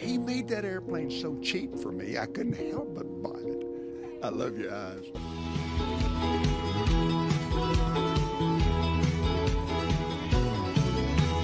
[0.00, 3.66] He made that airplane so cheap for me, I couldn't help but buy it.
[4.22, 5.04] I love your eyes.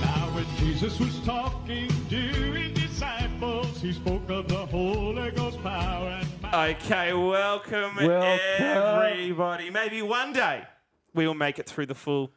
[0.00, 6.08] Now when Jesus was talking to his disciples, he spoke of the Holy Ghost power
[6.20, 6.76] and might.
[6.84, 8.40] Okay, welcome, Welcome.
[8.60, 9.70] everybody.
[9.70, 10.64] Maybe one day
[11.14, 12.32] we will make it through the full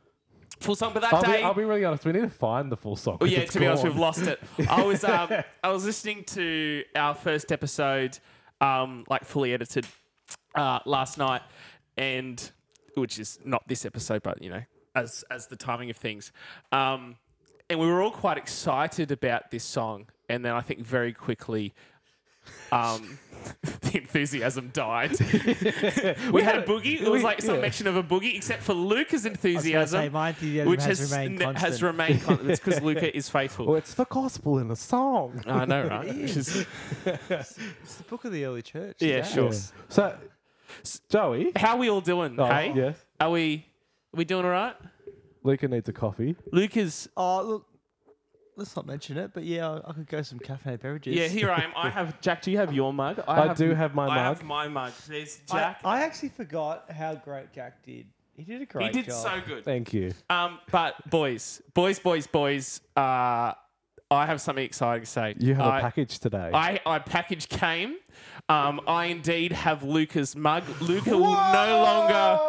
[0.60, 1.44] full song, but that I'll be, day.
[1.44, 2.06] I'll be really honest.
[2.06, 3.18] We need to find the full song.
[3.22, 4.40] Oh yeah, to be honest, we've lost it.
[4.70, 5.30] I was um,
[5.64, 8.20] I was listening to our first episode,
[8.62, 9.86] um, like fully edited,
[10.56, 11.42] uh, last night,
[11.98, 12.52] and
[12.96, 14.64] which is not this episode, but you know,
[14.96, 16.32] as as the timing of things,
[16.72, 17.16] um,
[17.70, 21.74] and we were all quite excited about this song, and then I think very quickly.
[22.72, 23.18] Um,
[23.82, 25.12] the enthusiasm died.
[26.32, 27.02] we had a boogie.
[27.02, 27.62] It was like some yeah.
[27.62, 31.42] mention of a boogie, except for Luca's enthusiasm, say, my enthusiasm which has has remained
[31.42, 31.82] n- has constant.
[31.84, 32.50] remained constant.
[32.52, 33.66] It's because Luca is faithful.
[33.68, 35.42] Well, it's the gospel in the song.
[35.48, 36.08] I know, right?
[36.08, 36.66] Which is-
[37.06, 38.98] It's the book of the early church.
[39.00, 39.24] yeah, Yeah.
[39.24, 39.52] sure.
[39.88, 40.18] So,
[41.10, 41.52] Joey.
[41.56, 42.36] How are we all doing?
[42.40, 42.98] Oh, hey, yes.
[43.20, 43.66] are we?
[44.14, 44.76] Are we doing all right?
[45.44, 46.36] Luca needs a coffee.
[46.52, 47.08] Luca's.
[47.16, 47.66] Oh, look.
[48.60, 51.16] Let's not mention it, but yeah, I, I could go some cafe beverages.
[51.16, 51.72] Yeah, here I am.
[51.78, 52.42] I have Jack.
[52.42, 53.24] Do you have your mug?
[53.26, 54.38] I do have my I mug.
[54.38, 54.92] have my mug.
[55.08, 55.80] There's I, Jack.
[55.86, 58.06] I actually forgot how great Jack did.
[58.36, 59.24] He did a great he did job.
[59.24, 59.64] so good.
[59.64, 60.14] Thank you.
[60.30, 62.82] Um, but boys, boys, boys, boys.
[62.98, 63.54] Uh,
[64.12, 65.36] I have something exciting to say.
[65.38, 66.52] You have I- a package today.
[66.54, 67.96] I, I package came.
[68.50, 70.64] Um, I indeed have Luca's mug.
[70.82, 72.49] Luca will no longer.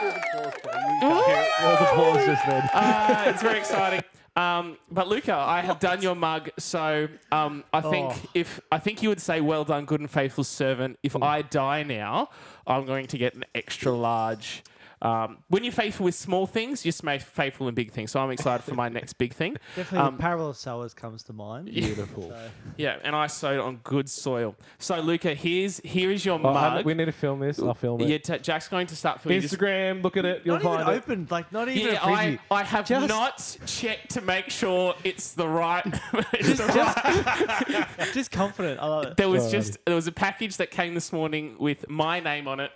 [0.00, 2.70] There was a pause just then.
[2.72, 4.02] Uh, it's very exciting.
[4.36, 8.30] Um, but Luca, I have done your mug, so um, I think Oh.
[8.34, 11.82] if I think you would say, "Well done, good and faithful servant." If I die
[11.82, 12.28] now,
[12.66, 14.62] I'm going to get an extra large.
[15.00, 18.10] Um, when you're faithful with small things, you're faithful in big things.
[18.10, 19.56] So I'm excited for my next big thing.
[19.76, 21.66] Definitely Um, the parable sowers comes to mind.
[21.66, 22.32] Beautiful.
[22.76, 24.56] Yeah, and I sowed on good soil.
[24.78, 26.84] So Luca, here's here is your Oh, mug.
[26.84, 27.58] we need to film this.
[27.60, 28.08] I'll film it.
[28.08, 29.52] yeah, t- Jack's going to start filming this.
[29.52, 30.42] Instagram, look at it.
[30.44, 30.92] You'll Not even find it.
[30.96, 32.00] opened, like not even Yeah.
[32.02, 35.84] I, I have Just- not checked to make sure it's the right.
[36.32, 37.86] it's the right.
[38.14, 38.80] Just confident.
[38.80, 39.16] I love it.
[39.16, 39.50] There was Alrighty.
[39.52, 42.70] just there was a package that came this morning with my name on it.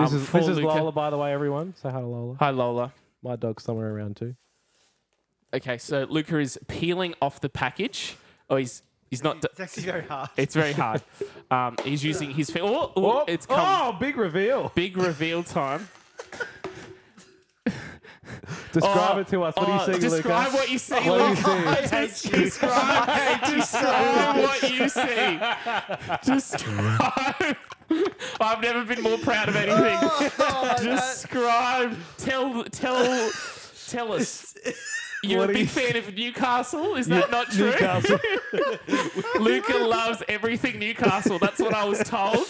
[0.00, 1.74] This um, is, this is Lola, by the way, everyone.
[1.76, 2.36] Say hi to Lola.
[2.40, 2.92] Hi Lola.
[3.22, 4.34] My dog's somewhere around too.
[5.54, 8.16] Okay, so Luca is peeling off the package.
[8.50, 9.40] Oh, he's he's not.
[9.40, 10.28] d- It's actually very hard.
[10.36, 11.02] It's very hard.
[11.50, 12.50] Um, he's using his.
[12.50, 13.60] Fi- oh, oh, it's come.
[13.60, 14.72] oh, big reveal.
[14.74, 15.88] Big reveal time.
[18.72, 19.54] Describe Oh, it to us.
[19.54, 20.56] What oh, are you seeing, Describe Luca?
[20.56, 20.94] what you see.
[20.94, 22.08] What do you Luca.
[22.08, 22.28] see?
[22.30, 25.38] Describe, describe what you see.
[26.32, 27.56] Describe.
[28.44, 29.98] I've never been more proud of anything.
[30.02, 31.96] Oh, oh describe.
[32.18, 32.64] Tell.
[32.64, 33.30] Tell.
[33.88, 34.54] Tell us.
[35.24, 37.70] You're What a do big you fan of Newcastle, is that not true?
[37.70, 38.18] Newcastle.
[39.40, 41.38] Luca loves everything Newcastle.
[41.38, 42.46] That's what I was told.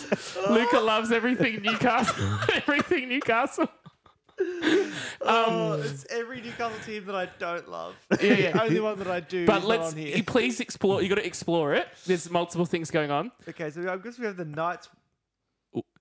[0.51, 2.39] Luca loves everything Newcastle.
[2.55, 3.69] everything Newcastle.
[5.21, 7.95] Oh, um, it's every Newcastle team that I don't love.
[8.21, 8.53] Yeah, yeah.
[8.53, 9.47] the only one that I do.
[9.47, 10.17] But is not let's on here.
[10.17, 11.01] you please explore.
[11.01, 11.87] You got to explore it.
[12.07, 13.31] There's multiple things going on.
[13.49, 14.89] Okay, so I guess we have the Knights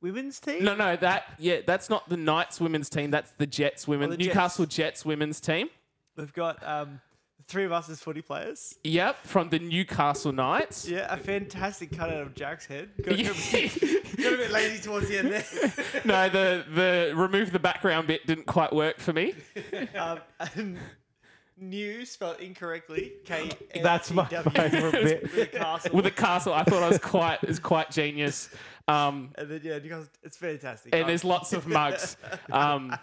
[0.01, 0.63] women's team.
[0.63, 3.11] No, no, that yeah, that's not the Knights women's team.
[3.11, 5.69] That's the Jets women, Oh, the Newcastle Jets women's team.
[6.15, 7.01] We've got um,
[7.47, 8.77] three of us as footy players.
[8.83, 10.87] Yep, from the Newcastle Knights.
[10.87, 12.89] Yeah, a fantastic cutout of Jack's head.
[13.03, 13.29] Got, Yeah.
[13.29, 15.43] got a bit lazy towards the end there.
[16.05, 19.33] no, the the remove the background bit didn't quite work for me.
[19.95, 20.19] um,
[20.55, 20.77] and
[21.57, 23.13] new spelled incorrectly.
[23.25, 23.49] K.
[23.81, 25.23] That's my favourite bit.
[25.23, 25.95] With a castle.
[25.95, 28.49] With a castle, I thought I was quite is quite genius.
[28.87, 30.07] Um, and then yeah, Newcastle.
[30.23, 30.93] It's fantastic.
[30.93, 32.17] and there's lots of mugs.
[32.51, 32.95] Um,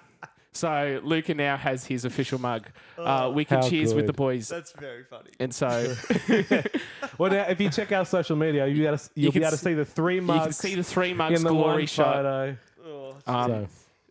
[0.53, 2.67] so Luca now has his official mug.
[2.99, 4.49] Uh, we can How cheers with the boys.
[4.49, 5.31] That's very funny.
[5.39, 5.95] And so
[7.19, 9.45] Well, now, if you check our social media, you'll be able to, you'll can be
[9.47, 11.51] able to s- see the three you can mugs see the three mugs in the
[11.51, 12.17] glory one shot.
[12.17, 12.57] photo.
[12.85, 13.69] Oh, Um, So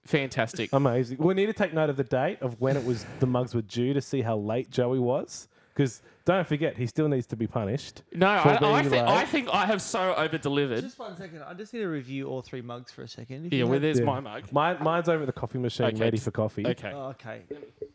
[0.10, 0.72] fantastic.
[0.74, 1.18] amazing.
[1.18, 3.62] We need to take note of the date of when it was the mugs were
[3.62, 5.48] due to see how late Joey was.
[5.74, 8.02] Because don't forget, he still needs to be punished.
[8.14, 10.82] No, I, I, think, I think I have so over delivered.
[10.82, 11.42] just one second.
[11.44, 13.46] I just need to review all three mugs for a second.
[13.46, 14.06] If Yeah, you well, have- there's Yeah.
[14.06, 14.52] my mug.
[14.52, 16.68] Mine, mine's over at the coffee machine, Okay, ready for coffee.
[16.68, 16.92] Okay.
[16.94, 17.44] Oh, okay.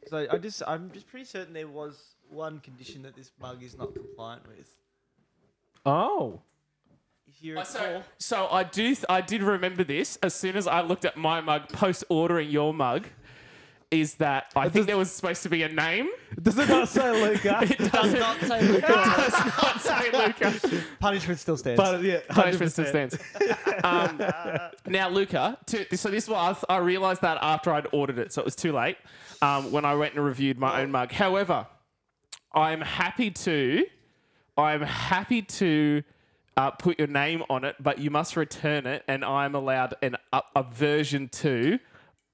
[0.07, 3.77] So I just, I'm just pretty certain there was one condition that this mug is
[3.77, 4.75] not compliant with.
[5.85, 6.41] Oh,
[7.37, 8.95] If you Uh, So, so I do.
[8.95, 12.49] Th- I did remember this as soon as I looked at my mug post ordering
[12.51, 13.07] your mug.
[13.91, 16.09] Is that I think there was supposed to be a name.
[16.43, 17.61] does it not say Luca?
[17.63, 18.87] It doesn't say Luca.
[18.89, 19.33] it does
[19.63, 20.83] not say Luca.
[20.99, 21.81] punishment still stands.
[21.81, 23.17] but yeah, Punishment still stands.
[23.85, 24.21] Um,
[24.87, 28.43] now, Luca, to, so this was I, I realized that after I'd ordered it, so
[28.43, 28.97] it was too late
[29.43, 31.13] um, when I went and reviewed my own mug.
[31.13, 31.67] However,
[32.53, 33.85] I'm happy to
[34.57, 36.03] I'm happy to
[36.57, 40.17] uh, put your name on it, but you must return it, and I'm allowed an
[40.33, 41.79] a, a version two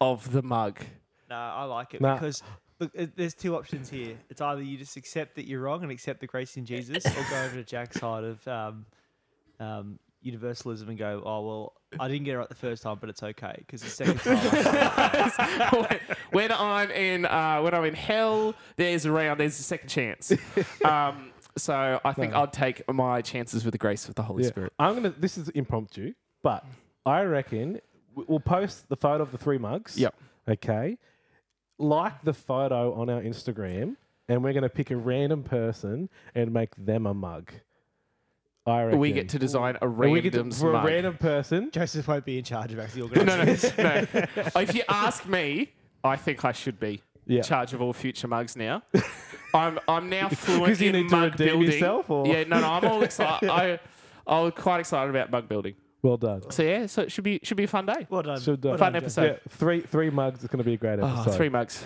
[0.00, 0.81] of the mug.
[1.28, 2.14] No, I like it Nah.
[2.14, 2.43] because
[2.81, 4.17] look, it, there's two options here.
[4.28, 7.25] It's either you just accept that you're wrong and accept the grace in Jesus, or
[7.31, 8.87] go over to Jack's side of um,
[9.58, 13.08] um, universalism and go, oh well, I didn't get it right the first time, but
[13.08, 15.99] it's okay because the second time.
[16.32, 20.32] when I'm in uh, when I'm in hell, there's a round, there's a second chance.
[20.84, 21.31] Um,
[21.61, 22.41] so I think No.
[22.41, 24.49] I'll take my chances with the grace of the Holy Yeah.
[24.51, 24.73] Spirit.
[24.79, 25.11] I'm gonna.
[25.11, 26.65] This is impromptu, but
[27.07, 27.81] I reckon
[28.15, 29.97] w- we'll post the photo of the three mugs.
[29.99, 30.15] Yep.
[30.49, 30.99] Okay.
[31.79, 33.97] Like the photo on our Instagram,
[34.29, 37.53] and we're gonna pick a random person and make them a mug.
[38.67, 40.85] I reckon We get to design a And we get to, random for mug.
[40.85, 41.71] a random person.
[41.71, 43.73] Joseph won't be in charge of actually no, no, organising.
[43.79, 44.27] no, no.
[44.57, 45.73] If you ask me,
[46.05, 47.39] I think I should be Yeah.
[47.39, 48.83] in charge of all future mugs now.
[49.55, 51.73] I'm I'm now fluent 'Cause you in need to mug redeem building.
[51.73, 53.49] yourself, or- Yeah, no, no, I'm all excited.
[53.50, 53.79] I
[54.26, 55.75] I'm quite excited about mug building.
[56.02, 56.50] Well done.
[56.50, 58.06] So yeah, so it should be should be a fun day.
[58.08, 58.41] Well done.
[58.41, 59.25] Should, uh, Well Fun done, episode.
[59.32, 60.43] Yeah, three three mugs.
[60.44, 61.37] It's gonna be a great Oh, episode.
[61.37, 61.85] three mugs.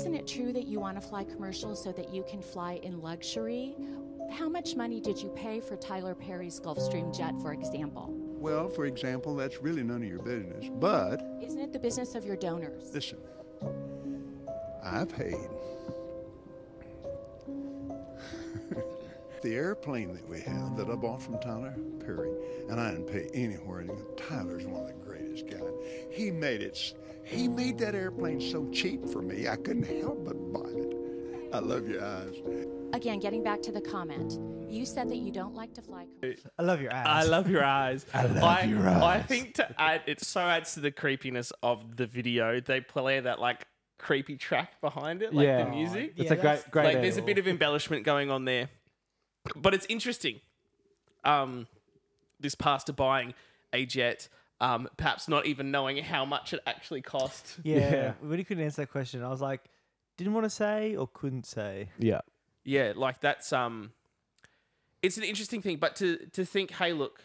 [0.00, 3.00] Isn't it true that you want to fly commercial so that you can fly in
[3.00, 3.76] luxury?
[4.30, 8.12] How much money did you pay for Tyler Perry's Gulfstream jet, for example?
[8.44, 10.66] Well, for example, that's really none of your business.
[10.74, 12.92] But Isn't it the business of your donors?
[12.92, 13.16] listen,
[14.84, 15.48] I paid.
[19.42, 21.74] the airplane that we have that I bought from Tyler
[22.04, 22.32] Perry,
[22.68, 23.86] and I didn't pay anywhere.
[24.18, 25.62] Tyler's one of the greatest guys.
[26.10, 26.78] He made it.
[27.24, 31.50] He made that airplane so cheap for me, I couldn't help but buy it.
[31.54, 32.34] I love your eyes.
[32.92, 34.38] Again, getting back to the comment,
[34.68, 36.06] you said that you don't like to fly.
[36.58, 37.06] I love your ass.
[37.06, 38.06] I love your eyes.
[38.12, 39.02] I love your eyes.
[39.02, 42.60] I think to add, it so adds to the creepiness of the video.
[42.60, 43.66] They play that like
[43.98, 46.14] creepy track behind it, like yeah, the music.
[46.16, 46.84] It's Yeah, a great that's- great.
[46.86, 48.68] like there's a bit of embellishment going on there,
[49.56, 50.40] but it's interesting.
[51.24, 51.66] Um,
[52.40, 53.34] this pastor buying
[53.72, 54.28] a jet,
[54.60, 57.58] um, perhaps not even knowing how much it actually cost.
[57.62, 57.78] Yeah.
[57.78, 58.12] Yeah.
[58.20, 59.60] When he couldn't answer that question, I was like,
[60.16, 61.88] didn't want to say or couldn't say.
[61.98, 62.20] Yeah.
[62.64, 63.92] Yeah, like that's um,
[65.04, 65.76] it's an interesting thing.
[65.76, 67.20] But to to think, hey, look,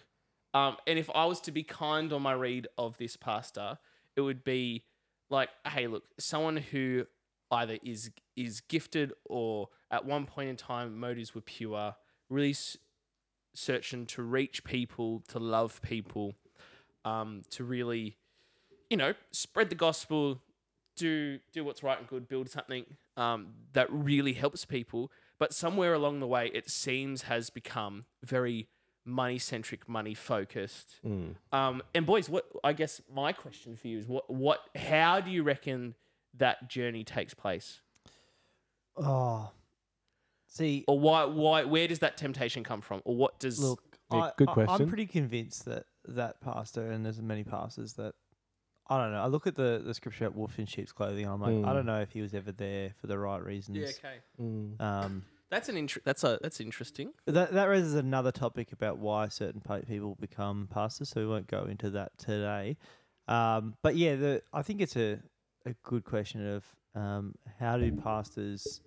[0.54, 3.80] um, and if I was to be kind on my read of this pastor,
[4.16, 4.84] it would be
[5.30, 7.06] like, hey, look, someone who
[7.52, 11.96] either is is gifted or at one point in time motives were pure,
[12.30, 12.78] really s-
[13.56, 16.36] searching to reach people, to love people,
[17.06, 18.18] um, to really,
[18.90, 20.42] you know, spread the gospel,
[20.98, 22.86] do do what's right and good, build something
[23.16, 25.12] um, that really helps people.
[25.40, 28.68] But somewhere along the way, it seems has become very
[29.06, 30.96] money centric, money focused.
[31.06, 31.36] Mm.
[31.52, 35.32] Um, and boys, what I guess my question for you is what what how do
[35.32, 35.96] you reckon
[36.38, 37.80] that journey takes place,
[38.98, 39.50] Oh.
[40.48, 43.82] See, or why why where does that temptation come from, or what does look,
[44.12, 44.82] Yeah, I, good I- question.
[44.82, 48.16] I'm pretty convinced that that pastor, and there's many pastors that,
[48.90, 49.22] I don't know.
[49.22, 51.72] I look at the, the scripture at wolf in sheep's clothing, and I'm like, I
[51.72, 51.74] Mm.
[51.76, 53.78] don't know if he was ever there for the right reasons.
[53.78, 54.82] yeah okay Mm.
[54.82, 57.12] Um, that's an inter- that's a that's interesting.
[57.26, 61.48] that that raises another topic about why certain pa- people become pastors, so we won't
[61.48, 62.78] go into that today.
[63.28, 65.20] Um, but yeah, the I think it's a
[65.66, 66.66] a good question of
[66.96, 68.81] um, how do pastors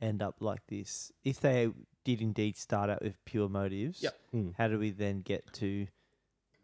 [0.00, 1.10] end up like this?
[1.24, 1.70] If they
[2.04, 4.14] did indeed start out with pure motives, Yep.
[4.34, 4.54] Mm.
[4.58, 5.86] how do we then get to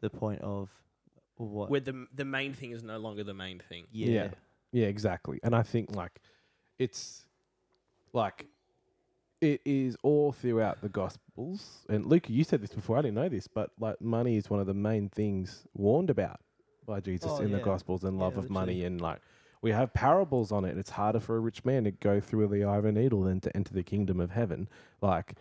[0.00, 0.68] the point of
[1.48, 1.70] what?
[1.70, 3.86] Where the the main thing is no longer the main thing.
[3.92, 4.24] yeah.
[4.24, 4.30] Yeah.
[4.72, 5.40] Yeah, exactly.
[5.42, 6.20] And I think like
[6.78, 7.24] it's
[8.12, 8.46] like
[9.40, 11.86] it is all throughout the gospels.
[11.88, 14.60] And Luke, you said this before, I didn't know this, but like money is one
[14.60, 16.40] of the main things warned about
[16.86, 19.20] by Jesus Oh, in the gospels and Yeah, love of money and like
[19.62, 20.78] we have parables on it.
[20.78, 23.40] It's harder for a rich man to go through the eye of a needle than
[23.40, 24.68] to enter the kingdom of heaven.
[25.00, 25.34] Like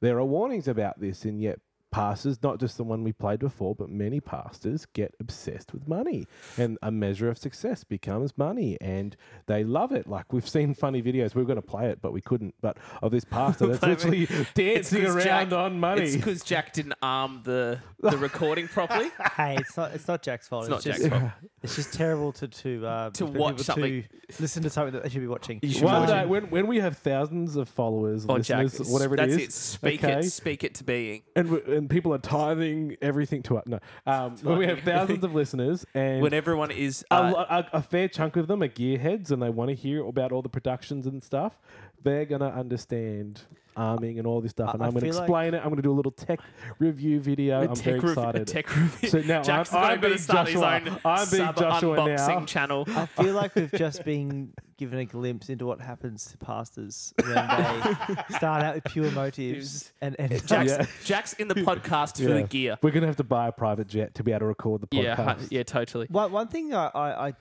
[0.00, 1.60] there are warnings about this and yet
[1.94, 6.26] pastors, not just the one we played before, but many pastors get obsessed with money.
[6.58, 8.76] And a measure of success becomes money.
[8.80, 10.08] And they love it.
[10.08, 11.34] Like we've seen funny videos.
[11.34, 12.54] We were going to play it, but we couldn't.
[12.60, 16.02] But of this pastor that's But literally dancing 'cause around Jack- on money.
[16.02, 19.10] It's because Jack didn't arm the the recording properly.
[19.36, 20.64] Hey, it's not it's not Jack's fault.
[20.64, 21.32] It's not just, Jack's fault.
[21.62, 24.02] It's just terrible to to uh, To watch something.
[24.02, 25.58] to listen to something that they should be watching.
[25.62, 29.14] You should One day, when, when we have thousands of followers, Oh, Jack, listeners, whatever
[29.14, 29.52] it that's is, it.
[29.52, 30.18] Speak okay?
[30.20, 30.30] it.
[30.30, 31.22] Speak it to being.
[31.36, 33.64] And, we- and when people are tithing everything to us.
[33.66, 37.46] No, um, when we have thousands of listeners and when everyone is a, uh, lo-
[37.48, 40.40] a, a fair chunk of them are gearheads and they want to hear about all
[40.42, 41.58] the productions and stuff,
[42.04, 43.40] they're gonna understand
[43.76, 44.68] arming and all this stuff.
[44.70, 45.58] I- and I I'm gonna feel like- explain it.
[45.64, 46.38] I'm gonna do a little tech
[46.78, 47.60] review video.
[47.62, 48.46] I'm tech very rev- a excited.
[48.46, 49.08] tech review.
[49.08, 50.78] So now I'm- Jackson's I'm going being to start Joshua.
[50.80, 52.44] his own I'm being sub Joshua unboxing now.
[52.44, 52.84] channel.
[52.88, 57.34] I feel like we've just been given a glimpse into what happens to pastors when
[57.34, 60.86] they start out with pure motives and and Jack's, Yeah.
[61.04, 62.46] Jack's in the podcast for the Yeah.
[62.46, 62.78] gear.
[62.82, 65.16] We're gonna have to buy a private jet to be able to record the Yeah,
[65.16, 65.40] podcast.
[65.40, 66.06] hu- yeah, totally.
[66.10, 67.32] One one thing I, I, I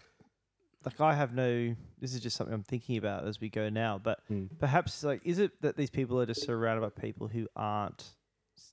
[0.85, 3.99] like I have no this is just something I'm thinking about as we go now,
[4.01, 4.49] but Mm.
[4.59, 8.03] perhaps like is it that these people are just surrounded by people who aren't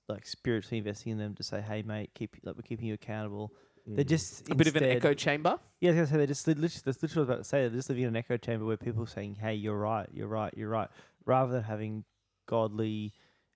[0.08, 3.52] like spiritually investing in them to say, Hey mate, keep like we're keeping you accountable.
[3.86, 5.58] They're just A bit of an echo chamber.
[5.80, 7.42] Yeah, I was gonna say they're just li- literally that's literally what I was about
[7.44, 7.60] to say.
[7.62, 10.28] They're just living in an echo chamber where people are saying, Hey, you're right, you're
[10.28, 10.88] right, you're right
[11.26, 12.04] rather than having
[12.46, 13.12] godly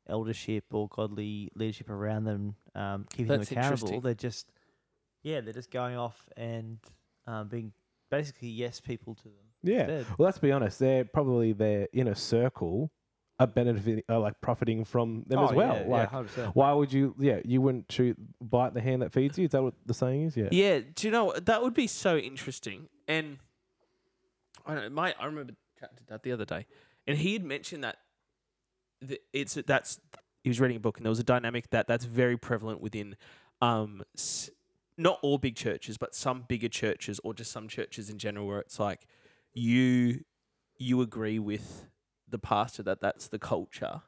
[0.08, 3.88] eldership or godly leadership around them, um, keeping That's them accountable.
[3.88, 4.00] interesting.
[4.02, 4.46] They're just
[5.22, 6.78] yeah, they're just going off and
[7.26, 7.72] um, being
[8.18, 9.32] basically yes people to them.
[9.62, 9.80] Yeah.
[9.88, 10.06] instead.
[10.18, 10.78] Well, let's be honest.
[10.78, 12.90] They're probably their inner circle
[13.40, 15.74] are benefiting, are like profiting from them as Oh, well.
[15.74, 16.52] yeah, yeah, like, 100%.
[16.54, 17.14] why would you?
[17.18, 19.46] Yeah, you wouldn't shoot bite the hand that feeds you.
[19.46, 20.36] Is that what the saying is?
[20.36, 20.48] Yeah.
[20.52, 22.88] Yeah, do you know that would be so interesting?
[23.08, 23.38] And
[24.66, 26.66] I don't know, my I remember chatting to Dad the other day,
[27.08, 27.96] and he had mentioned that
[29.00, 29.98] the, it's that's
[30.44, 33.16] he was reading a book, and there was a dynamic that that's very prevalent within,
[33.60, 34.50] um, s-
[34.96, 38.60] not all big churches, but some bigger churches or just some churches in general, where
[38.60, 39.06] it's like
[39.52, 40.24] you
[40.78, 41.86] you agree with
[42.28, 44.02] the pastor that that's the culture,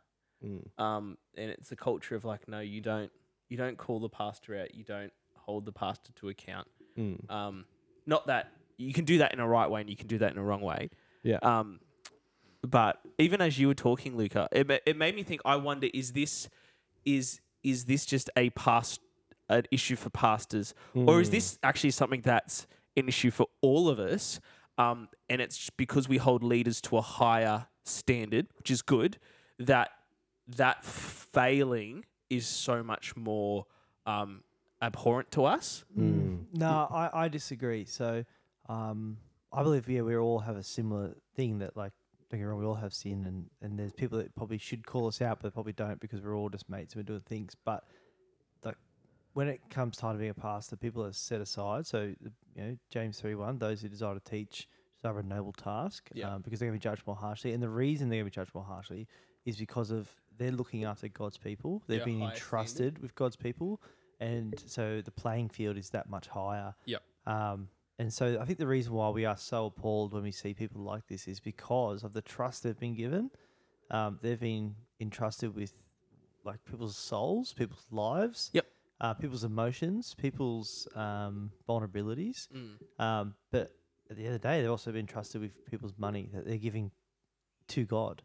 [0.44, 0.78] Mm.
[0.78, 3.10] um, and it's a culture of like no, you don't
[3.48, 6.68] you don't call the pastor out, you don't hold the pastor to account.
[6.98, 7.30] Mm.
[7.30, 7.64] Um,
[8.06, 10.32] not that you can do that in a right way and you can do that
[10.32, 10.90] in a wrong way.
[11.22, 11.38] Yeah.
[11.42, 11.80] Um,
[12.62, 15.40] but even as you were talking, Luca, it, it made me think.
[15.44, 16.48] I wonder is this
[17.04, 19.00] is is this just a past
[19.48, 23.98] an issue for pastors, or is this actually something that's an issue for all of
[23.98, 24.40] us?
[24.78, 29.18] Um, and it's because we hold leaders to a higher standard, which is good.
[29.58, 29.90] That
[30.48, 33.66] that failing is so much more
[34.04, 34.42] um,
[34.82, 35.84] abhorrent to us.
[35.98, 36.44] Mm.
[36.52, 37.84] No, I, I disagree.
[37.84, 38.24] So,
[38.68, 39.18] um,
[39.52, 41.92] I believe yeah, we all have a similar thing that like
[42.30, 45.06] don't get wrong, we all have sin, and and there's people that probably should call
[45.06, 47.56] us out, but they probably don't because we're all just mates and we're doing things.
[47.64, 48.05] But like
[49.36, 51.86] when it comes time to being a pastor, people are set aside.
[51.86, 52.14] So
[52.54, 54.66] you know, James three one, those who desire to teach
[54.96, 56.34] desire a noble task, Yeah.
[56.34, 57.52] um, because they're going to be judged more harshly.
[57.52, 59.06] And the reason they're going to be judged more harshly
[59.44, 61.82] is because of they're looking after God's people.
[61.86, 62.44] They've Yeah, been higher standard.
[62.44, 63.82] entrusted with God's people,
[64.20, 66.74] and so the playing field is that much higher.
[66.86, 67.02] Yep.
[67.26, 70.54] Um, and so I think the reason why we are so appalled when we see
[70.54, 73.30] people like this is because of the trust they've been given.
[73.90, 75.74] Um, they've been entrusted with
[76.42, 78.66] like people's souls, people's lives, Yep.
[79.00, 82.48] Uh, people's emotions, people's um, vulnerabilities.
[82.54, 83.02] Mm.
[83.04, 83.72] Um, but
[84.10, 86.56] at the end of the day, they've also been trusted with people's money that they're
[86.58, 86.90] giving
[87.68, 88.22] to God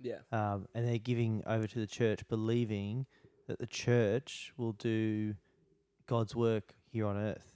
[0.00, 0.18] Yeah.
[0.30, 3.06] um, and they're giving over to the church, believing
[3.48, 5.34] that the church will do
[6.06, 7.52] God's work here on earth.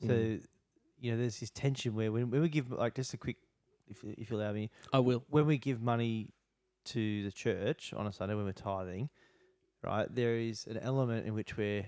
[0.00, 0.44] So, Mm.
[0.98, 3.36] you know, there's this tension where when, when we give, like, just a quick,
[3.88, 5.24] if, if you allow me, I will.
[5.28, 6.28] when we give money
[6.86, 9.08] to the church on a Sunday when we're tithing,
[9.86, 11.86] right, there is an element in which we're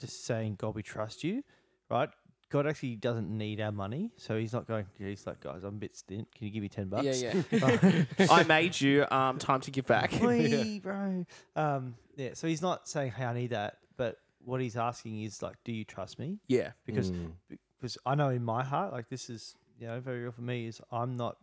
[0.00, 1.42] just saying, God, we trust you,
[1.90, 2.08] right?
[2.48, 4.86] God actually doesn't need our money, so he's not going.
[4.98, 6.28] He's like, guys, I'm a bit stint.
[6.32, 7.20] Can you give me ten bucks?
[7.20, 8.04] Yeah, yeah.
[8.30, 9.04] I made you.
[9.10, 10.12] Um, time to give back.
[10.22, 11.26] Oi, bro.
[11.56, 15.42] Um, yeah, so he's not saying, "Hey, I need that," but what he's asking is
[15.42, 16.70] like, "Do you trust me?" yeah.
[16.84, 17.32] Because Mm.
[17.80, 20.68] because I know in my heart, like this is you know very real for me.
[20.68, 21.36] Is I'm not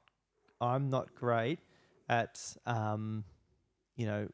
[0.62, 1.60] I'm not great
[2.07, 3.25] at um,
[3.98, 4.29] you know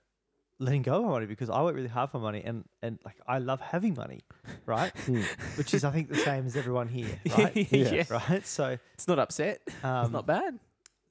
[0.60, 3.16] letting go of my money because I work really hard for money and and like
[3.28, 4.22] I love having money,
[4.66, 4.92] right?
[5.08, 5.24] Mm.
[5.58, 7.56] Which is I think the same as everyone here, right?
[7.72, 8.04] Yeah.
[8.10, 8.46] Right.
[8.46, 9.62] So It's not upset.
[9.84, 10.60] um, it's not bad.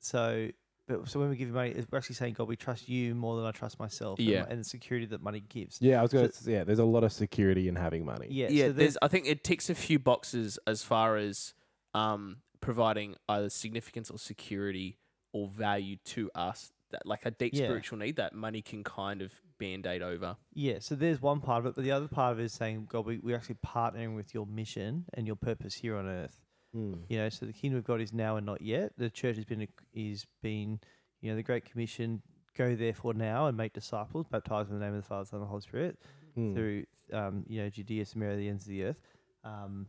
[0.01, 0.49] so,
[0.87, 3.15] but so when we give you money, it's- we're actually saying, God, we trust you
[3.15, 4.19] more than I trust myself.
[4.19, 4.43] and Yeah.
[4.43, 5.81] my- And, the security that money gives.
[5.83, 6.51] Yeah, I was going to.
[6.51, 8.27] Yeah, there's a lot of security in having money.
[8.31, 8.49] Yeah.
[8.51, 8.99] Yeah, so there's.
[9.03, 11.55] I think it ticks a few boxes as far as
[11.95, 14.99] um, providing either significance or security
[15.33, 16.71] or value to us.
[16.91, 17.65] That like a deep Yeah.
[17.67, 20.37] spiritual need that money can kind of band aid over.
[20.55, 20.79] yeah.
[20.81, 23.05] So there's one part of it, but the other part of it is saying, God,
[23.07, 26.41] we, we're actually partnering with your mission and your purpose here on earth.
[26.75, 27.01] Mm.
[27.09, 28.93] You know, so the kingdom of God is now and not yet.
[28.97, 30.81] The church has been is been,
[31.21, 32.23] you know, the Great Commission.
[32.57, 35.47] Go therefore now and make disciples, baptize in the name of the Father, Son, and
[35.47, 35.99] the Holy Spirit.
[36.37, 36.55] Mm.
[36.55, 39.01] through um, you know Judea, Samaria, the ends of the earth.
[39.45, 39.87] Um,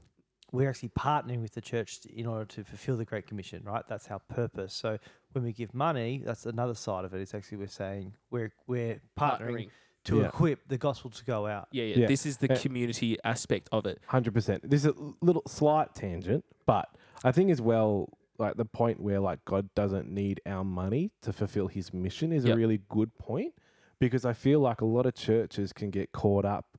[0.51, 3.83] we're actually partnering with the church in order to fulfill the Great Commission, right?
[3.87, 4.73] That's our purpose.
[4.73, 4.97] So
[5.33, 7.21] when we give money, that's another side of it.
[7.21, 9.69] It's actually we're saying we're we're partnering,
[10.05, 10.27] to Yeah.
[10.29, 11.67] equip the gospel to go out.
[11.71, 11.97] Yeah, yeah.
[11.99, 12.07] Yeah.
[12.07, 13.99] This is the Uh, community aspect of it.
[14.07, 14.67] Hundred percent.
[14.69, 16.87] This is a little slight tangent, but
[17.23, 21.33] I think as well, like the point where like God doesn't need our money to
[21.33, 22.55] fulfill His mission is Yep.
[22.55, 23.53] a really good point
[23.99, 26.77] because I feel like a lot of churches can get caught up.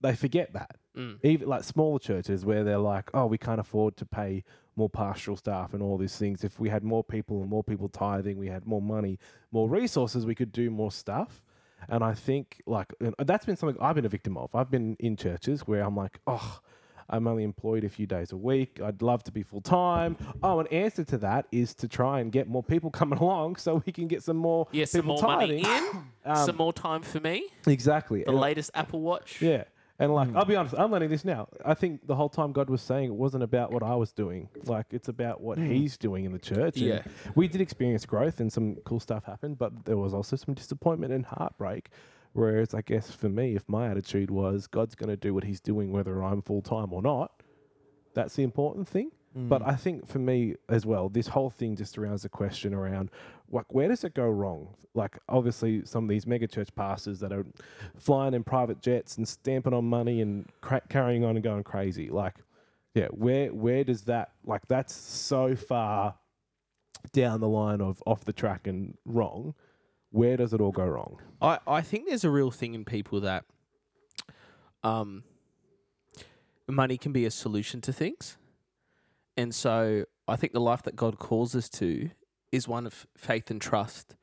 [0.00, 1.18] They forget that Mm.
[1.22, 4.42] even like smaller churches where they're like, oh, we can't afford to pay
[4.74, 6.42] more pastoral staff and all these things.
[6.42, 9.18] If we had more people and more people tithing, we had more money,
[9.52, 11.42] more resources, we could do more stuff.
[11.88, 14.54] And I think like that's been something I've been a victim of.
[14.54, 16.58] I've been in churches where I'm like, oh,
[17.08, 18.80] I'm only employed a few days a week.
[18.82, 20.16] I'd love to be full time.
[20.42, 23.82] Oh, an answer to that is to try and get more people coming along so
[23.86, 25.88] we can get some more Yeah, some people more money in,
[26.24, 27.44] Um, some more time for me.
[27.66, 28.24] exactly.
[28.24, 29.40] The And- latest Apple Watch.
[29.40, 29.64] yeah.
[30.00, 30.14] And Hmm.
[30.16, 31.46] like, I'll be honest, I'm learning this now.
[31.64, 34.48] I think the whole time God was saying it wasn't about what I was doing.
[34.64, 36.76] Like, it's about what He's doing in the church.
[36.78, 37.02] And Yeah.
[37.34, 41.12] We did experience growth and some cool stuff happened, but there was also some disappointment
[41.12, 41.90] and heartbreak.
[42.32, 45.60] Whereas, I guess for me, if my attitude was God's going to do what He's
[45.60, 47.42] doing, whether I'm full time or not,
[48.14, 49.10] that's the important thing.
[49.32, 53.12] But I think for me as well, this whole thing just surrounds the question around
[53.50, 54.74] like where does it go wrong?
[54.94, 57.46] Like obviously some of these megachurch pastors that are
[57.98, 62.10] flying in private jets and stamping on money and cra- carrying on and going crazy.
[62.10, 62.36] Like,
[62.94, 66.14] yeah, where where does that like that's so far
[67.12, 69.54] down the line of off the track and wrong.
[70.10, 71.20] Where does it all go wrong?
[71.40, 73.44] I, I think there's a real thing in people that
[74.82, 75.22] um,
[76.66, 78.36] money can be a solution to things.
[79.36, 82.10] And so I think the life that God calls us to
[82.52, 84.16] is one of faith and trust.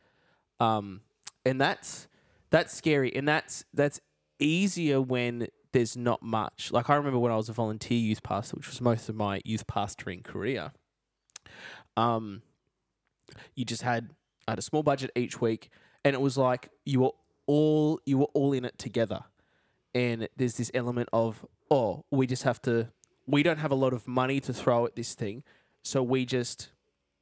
[0.60, 1.02] Um,
[1.46, 2.08] and that's
[2.50, 4.00] that's scary and that's that's
[4.40, 6.72] easier when there's not much.
[6.72, 9.42] Like I remember when I was a volunteer youth pastor, which was most of my
[9.46, 10.72] youth pastoring career.
[11.96, 12.42] Um,
[13.56, 14.12] you just had
[14.48, 15.70] I had a small budget each week,
[16.04, 17.12] and it was like you were
[17.46, 19.22] all you were all in it together.
[19.94, 22.90] And there's this element of oh, we just have to.
[23.26, 25.44] We don't have a lot of money to throw at this thing,
[25.84, 26.70] so we just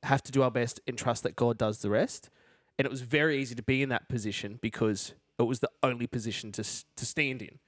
[0.06, 2.30] have to do our best and trust that God does the rest.
[2.78, 6.08] And it was very easy to be in that position because it was the only
[6.08, 7.60] position to to stand in.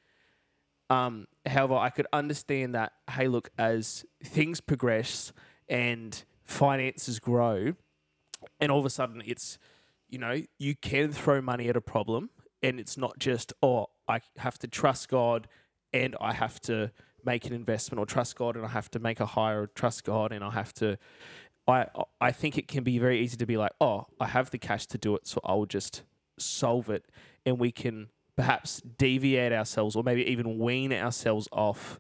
[0.89, 2.93] Um, however, I could understand that.
[3.09, 5.33] Hey, look, as things progress
[5.67, 7.73] and finances grow,
[8.59, 9.57] and all of a sudden it's,
[10.09, 12.29] you know, you can throw money at a problem,
[12.63, 15.47] and it's not just oh, I have to trust God,
[15.91, 16.91] and I have to
[17.25, 20.05] make an investment, or trust God, and I have to make a hire, or trust
[20.05, 20.97] God, and I have to.
[21.67, 21.87] I
[22.21, 24.85] I think it can be very easy to be like, oh, I have the cash
[24.87, 26.03] to do it, so I'll just
[26.37, 27.05] solve it,
[27.45, 31.99] and we can perhaps deviate ourselves, or maybe even wean ourselves off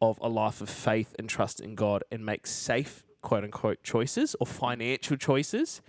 [0.00, 4.34] of a life of faith and trust in God, and make safe quote unquote choices
[4.40, 5.80] or financial choices,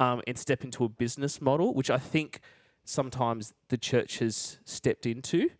[0.00, 2.40] um, and step into a business model, which I think
[2.84, 5.50] sometimes the church has stepped into,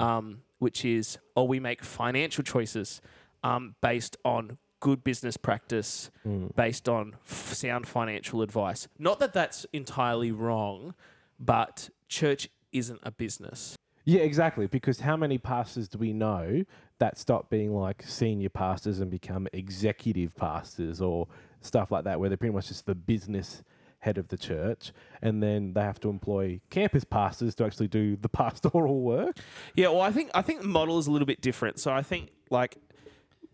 [0.00, 3.00] um, which is, oh, we make financial choices
[3.42, 6.48] um, based on good business practice, hmm.
[6.56, 8.86] based on f- sound financial advice.
[8.98, 10.94] Not that that's entirely wrong,
[11.40, 13.78] but church isn't a business.
[14.04, 14.66] Yeah, exactly.
[14.66, 16.64] Because how many pastors do we know
[16.98, 21.28] that stop being like senior pastors and become executive pastors or
[21.62, 23.62] stuff like that, where they're pretty much just the business
[24.00, 24.92] head of the church,
[25.22, 29.38] and then they have to employ campus pastors to actually do the pastoral work?
[29.76, 31.80] Yeah, well, I think I think the model is a little bit different.
[31.80, 32.76] So I think like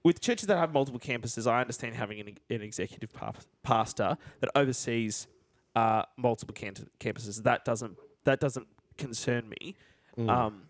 [0.02, 3.10] with churches that have multiple campuses, I understand having an, an executive
[3.62, 5.26] pastor that oversees
[5.76, 7.42] uh, multiple can- campuses.
[7.42, 8.66] That doesn't that doesn't
[8.98, 9.74] concern me.
[10.28, 10.62] Um,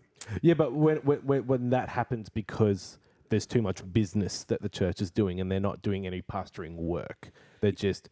[0.42, 2.98] Yeah, but when, when when when that happens because
[3.30, 6.74] there's too much business that the church is doing, and they're not doing any pastoring
[6.74, 8.08] work, they're just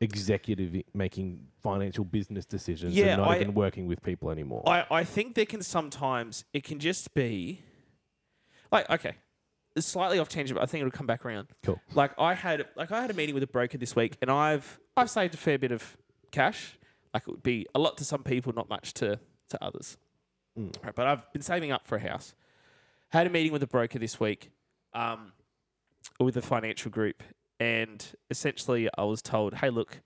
[0.00, 4.62] executive making financial business decisions Yeah, and not I- even working with people anymore.
[4.66, 7.62] I, I think there can sometimes it can just be
[8.72, 9.14] like okay,
[9.78, 11.48] it's slightly off tangent, but I think it'll come back around.
[11.62, 11.80] Cool.
[11.94, 14.78] Like I had like I had a meeting with a broker this week, and I've
[14.96, 15.96] I've saved a fair bit of
[16.30, 16.78] cash.
[17.14, 19.18] Like it would be a lot to some people, not much to
[19.50, 19.96] to others.
[20.56, 22.34] Right, but I've been saving up for a house.
[23.10, 24.50] Had a meeting with a broker this week,
[24.92, 25.32] um,
[26.18, 27.22] with a financial group,
[27.60, 30.00] and essentially I was told, "Hey, look,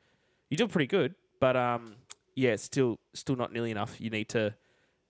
[0.50, 1.96] you do pretty good, but um,
[2.34, 4.00] yeah, it's still still not nearly enough.
[4.00, 4.54] You need to,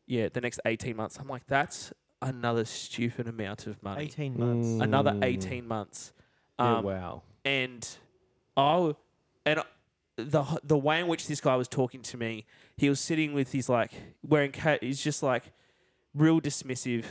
[0.06, 4.04] yeah, the next eighteen months." I'm like, "That's another stupid amount of money.
[4.04, 4.68] 18 months.
[4.82, 6.12] Another eighteen months."
[6.58, 7.22] yeah, Um, wow.
[7.44, 7.88] and
[8.56, 8.94] I
[9.44, 9.60] and
[10.16, 13.52] the the way in which this guy was talking to me, he was sitting with
[13.52, 14.82] his like wearing cat.
[14.82, 15.52] He's just like
[16.14, 17.04] real dismissive,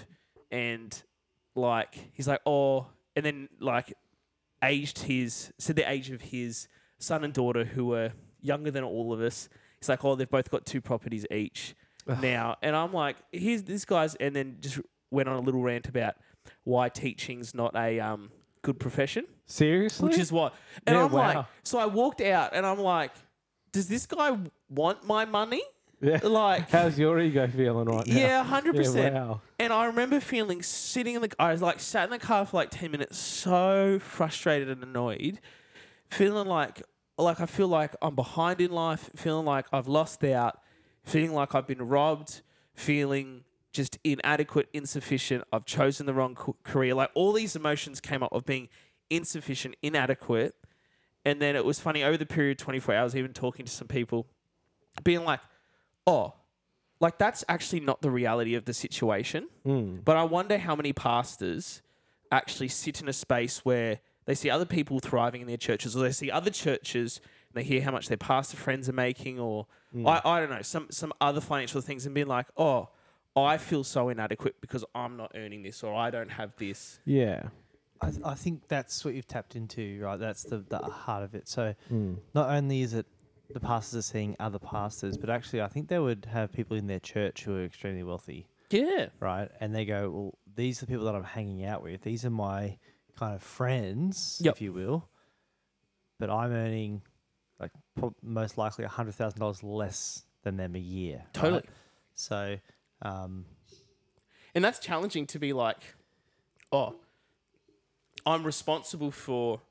[0.52, 1.02] and
[1.56, 3.94] like he's like oh, and then like
[4.64, 6.68] aged his said the age of his
[7.00, 9.50] son and daughter who were younger than all of us.
[9.80, 11.76] He's like oh, they've both got two properties each.
[12.22, 14.80] now, and I'm like, here's this guy's, and then just
[15.12, 16.16] went on a little rant about
[16.64, 18.32] why teaching's not a um,
[18.64, 20.10] good profession, Seriously?
[20.10, 20.54] which is what.
[20.88, 23.12] And Yeah, I'm like, so I walked out, and I'm like,
[23.72, 24.38] does this guy
[24.70, 25.62] want my money?
[26.02, 26.20] yeah.
[26.24, 28.16] Like, How's your ego feeling right now?
[28.18, 29.14] yeah, hundred Yeah, percent.
[29.16, 29.42] wow.
[29.60, 32.58] And I remember feeling sitting in the I was like sat in the car for
[32.58, 35.40] like ten minutes, so frustrated and annoyed,
[36.10, 36.82] feeling like
[37.18, 40.60] like I feel like I'm behind in life, feeling like I've lost out,
[41.04, 42.42] feeling like I've been robbed,
[42.74, 45.44] feeling just inadequate, insufficient.
[45.52, 46.94] I've chosen the wrong career.
[46.94, 48.70] Like all these emotions came up of being
[49.10, 50.56] insufficient, inadequate.
[51.24, 54.28] And then it was funny over the period 24 hours, even talking to some people,
[55.04, 55.40] being like,
[56.08, 56.34] oh,
[57.00, 59.48] like that's actually not the reality of the situation.
[59.64, 59.98] Hmm.
[60.04, 61.82] But I wonder how many pastors
[62.32, 66.02] actually sit in a space where they see other people thriving in their churches, or
[66.02, 67.20] they see other churches
[67.54, 70.08] and they hear how much their pastor friends are making, or hmm.
[70.08, 72.90] I, I don't know, some some other financial things, and being like, oh,
[73.36, 77.00] I feel so inadequate because I'm not earning this, or I don't have this.
[77.06, 77.44] Yeah.
[78.02, 80.20] I, th- I think that's what you've tapped into, right?
[80.20, 81.48] That's the, the heart of it.
[81.48, 82.16] So hmm.
[82.34, 83.06] not only is it
[83.54, 86.88] the pastors are seeing other pastors, but actually I think they would have people in
[86.88, 89.50] their church who are extremely wealthy, Yeah, right?
[89.60, 92.02] And they go, well, these are the people that I'm hanging out with.
[92.02, 92.78] These are my
[93.18, 94.56] kind of friends, Yep.
[94.56, 95.08] if you will.
[96.20, 97.02] But I'm earning
[97.60, 101.18] like prob most likely hundred thousand dollars less than them a year.
[101.18, 101.34] right?
[101.34, 101.64] Totally.
[102.16, 102.58] So,
[103.02, 103.46] um,
[104.54, 105.96] and that's challenging to be like,
[106.72, 106.96] oh,
[108.26, 109.62] I'm responsible for.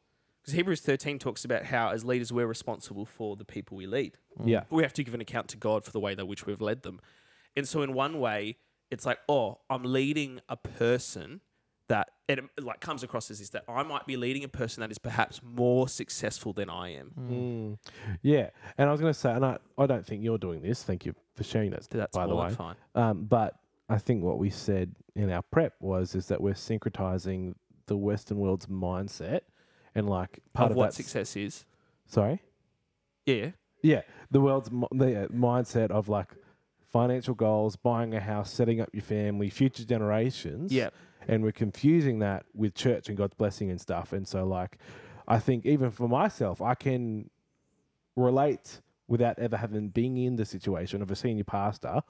[0.40, 4.16] Because Hebrews 13 talks about how, as leaders, we're responsible for the people we lead.
[4.42, 4.64] Yeah.
[4.70, 6.82] we have to give an account to God for the way that which we've led
[6.82, 7.00] them.
[7.54, 8.56] And so, in one way,
[8.90, 11.42] it's like, oh, I'm leading a person
[11.88, 14.92] that it like comes across as this that I might be leading a person that
[14.92, 17.10] is perhaps more successful than I am.
[17.18, 17.78] Mm.
[18.22, 18.50] Yeah.
[18.78, 20.84] And I was going to say, and I, I don't think you're doing this.
[20.84, 22.50] Thank you for sharing that, That's by the way.
[22.50, 22.74] fine.
[22.94, 23.54] Um, but
[23.88, 27.54] I think what we said in our prep was is that we're syncretizing
[27.86, 29.40] the Western world's mindset
[29.94, 31.64] and like part Of of, what success is.
[32.06, 32.42] Sorry.
[33.24, 33.52] Yeah.
[33.82, 36.28] Yeah, the world's the uh, mindset of like
[36.92, 40.70] financial goals, buying a house, setting up your family, future generations.
[40.72, 40.90] Yeah.
[41.26, 44.12] and we're confusing that with church and God's blessing and stuff.
[44.12, 44.76] And so, like,
[45.26, 47.30] I think even for myself, I can
[48.16, 52.00] relate without ever having been in the situation of a senior pastor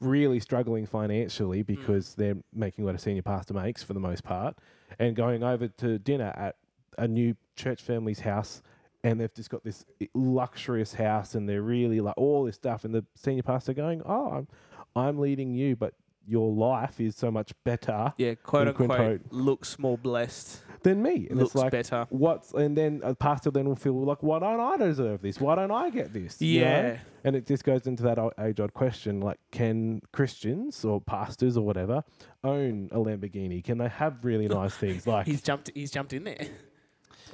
[0.00, 1.66] really struggling financially mm.
[1.66, 4.56] because they're making what a senior pastor makes for the most part,
[4.98, 6.56] and going over to dinner at
[6.98, 8.62] a new church family's house.
[9.02, 12.84] And they've just got this luxurious house, and they're really like all this stuff.
[12.84, 14.48] And the senior pastor going, "Oh, I'm,
[14.94, 15.94] I'm leading you, but
[16.26, 18.34] your life is so much better Yeah.
[18.34, 19.20] Quote unquote, quote.
[19.30, 20.62] looks more blessed.
[20.82, 21.26] Than me.
[21.28, 22.06] And Looks it's like, better.
[22.10, 25.40] What's and then a pastor then will feel like, why don't I deserve this?
[25.40, 26.40] Why don't I get this?
[26.40, 26.66] You know?
[26.66, 26.98] Yeah.
[27.24, 31.64] And it just goes into that age old question like, can Christians or pastors or
[31.64, 32.02] whatever
[32.42, 33.62] own a Lamborghini?
[33.62, 35.06] Can they have really nice things?
[35.06, 35.70] Like, He's jumped.
[35.74, 36.46] He's jumped in there.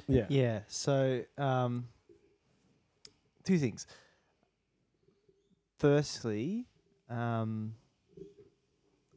[0.07, 0.25] yeah.
[0.29, 0.59] Yeah.
[0.67, 1.87] So, um,
[3.43, 3.87] two things.
[5.79, 6.65] Firstly,
[7.09, 7.75] um,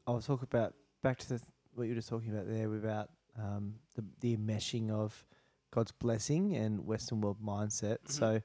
[0.07, 1.41] I'll talk about back to the,
[1.75, 5.25] what you were just talking about there about um, the the enmeshing of
[5.73, 7.99] God's blessing and Western world mindset.
[8.07, 8.41] So,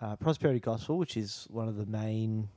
[0.00, 2.48] uh, prosperity gospel, which is one of the main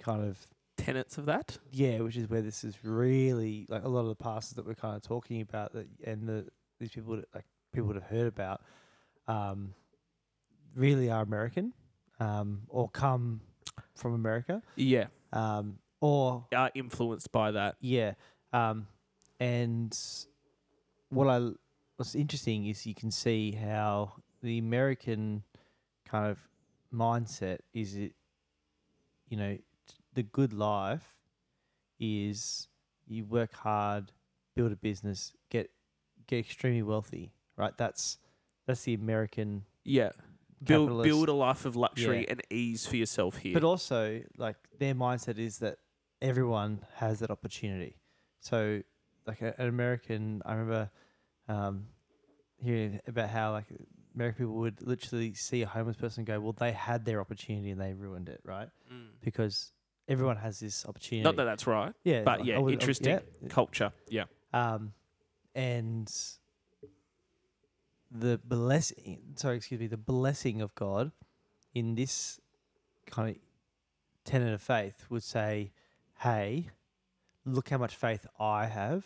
[0.00, 1.56] kind of Tenets of that.
[1.70, 4.74] yeah, which is where this is really like a lot of the pastors that we're
[4.74, 6.46] kind of talking about that, and the
[6.80, 8.60] these people that, like people would have heard about,
[9.28, 9.72] um,
[10.74, 11.72] really are American,
[12.18, 13.40] um, or come
[13.94, 15.06] from America, Yeah.
[15.32, 17.76] um, or Are influenced by that.
[17.80, 18.14] yeah,
[18.52, 18.88] um,
[19.38, 19.96] and
[21.14, 21.50] what I
[21.96, 25.42] what's interesting is you can see how the American
[26.04, 26.38] kind of
[26.92, 28.12] mindset is it,
[29.28, 29.56] you know,
[30.14, 31.14] the good life
[31.98, 32.68] is
[33.06, 34.12] you work hard,
[34.54, 35.70] build a business, get
[36.26, 37.76] get extremely wealthy, right?
[37.76, 38.18] That's
[38.66, 40.10] that's the American Yeah.
[40.62, 42.30] Build build a life of luxury Yeah.
[42.30, 43.52] and ease for yourself here.
[43.52, 45.78] But also, like their mindset is that
[46.22, 47.96] everyone has that opportunity.
[48.40, 48.82] So,
[49.26, 50.90] like a, an American, I remember
[51.48, 51.86] um,
[52.56, 53.66] hearing about how like
[54.14, 57.70] American people would literally see a homeless person and go, "Well, they had their opportunity
[57.70, 58.68] and they ruined it," right?
[58.92, 59.08] Mm.
[59.22, 59.72] Because
[60.08, 61.24] everyone has this opportunity.
[61.24, 63.48] Not that that's right, yeah, but like, yeah, would- interesting yeah.
[63.48, 63.92] culture.
[64.08, 64.24] Yeah.
[64.52, 64.92] Um,
[65.54, 66.10] and
[68.10, 71.10] the blessing, sorry, excuse me, the blessing of God
[71.74, 72.40] in this
[73.06, 73.36] kind of
[74.24, 75.72] tenet of faith would say,
[76.20, 76.70] hey,
[77.44, 79.04] look how much faith I have.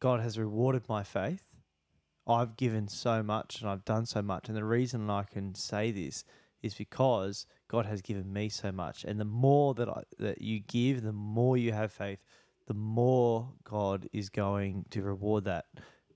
[0.00, 1.42] God has rewarded my faith.
[2.26, 4.48] I've given so much and I've done so much.
[4.48, 6.24] And the reason I can say this
[6.62, 10.60] is because God has given me so much, and the more that I, that you
[10.60, 12.18] give, the more you have faith,
[12.66, 15.66] the more God is going to reward that,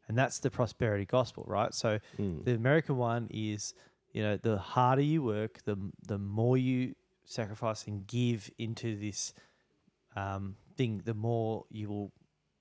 [0.08, 1.72] and that's the prosperity gospel, right?
[1.72, 2.00] So
[2.44, 3.74] the American one is,
[4.12, 5.76] you know, the harder you work, the
[6.08, 9.32] the more you sacrifice and give into this
[10.16, 12.12] um, thing, the more you will,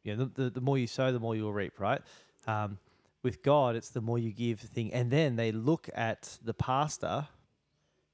[0.03, 2.01] you know, the, the, the more you sow, the more you will reap, right?
[2.47, 2.77] Um,
[3.23, 4.93] with God, it's the more you give thing.
[4.93, 7.27] And then they look at the pastor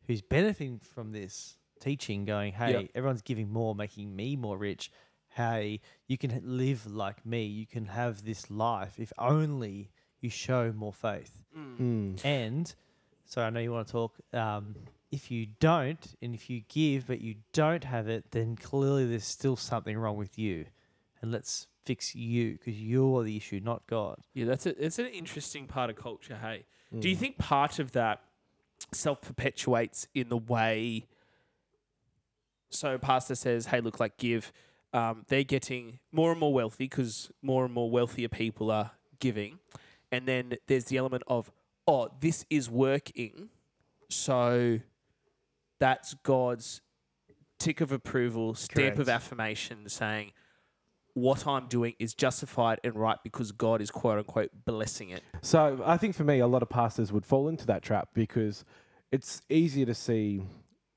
[0.07, 2.89] who's benefiting from this teaching, going, hey, Yep.
[2.95, 4.91] everyone's giving more, making me more rich.
[5.29, 7.43] Hey, you can live like me.
[7.45, 11.43] You can have this life if only you show more faith.
[12.23, 12.73] And
[13.25, 14.13] so I know you want to talk.
[14.33, 14.75] Um,
[15.11, 19.25] if you don't, and if you give but you don't have it, then clearly there's
[19.25, 20.65] still something wrong with you.
[21.21, 24.19] And let's fix you because you're the issue, not God.
[24.33, 26.37] Yeah, that's a, it's an interesting part of culture.
[26.41, 26.65] Hey,
[26.99, 28.21] do you think part of that
[28.91, 31.07] self perpetuates in the way?
[32.69, 34.51] So, pastor says, "Hey, look, like give."
[34.93, 39.59] Um, they're getting more and more wealthy because more and more wealthier people are giving,
[40.11, 41.51] and then there's the element of,
[41.87, 43.49] "Oh, this is working,"
[44.09, 44.79] so
[45.79, 46.81] that's God's
[47.59, 50.31] tick of approval, stamp of affirmation, saying
[51.15, 55.23] what I'm doing is justified and right because God is quote unquote blessing it.
[55.41, 58.65] So I think for me, a lot of pastors would fall into that trap because
[59.11, 60.43] it's easier to see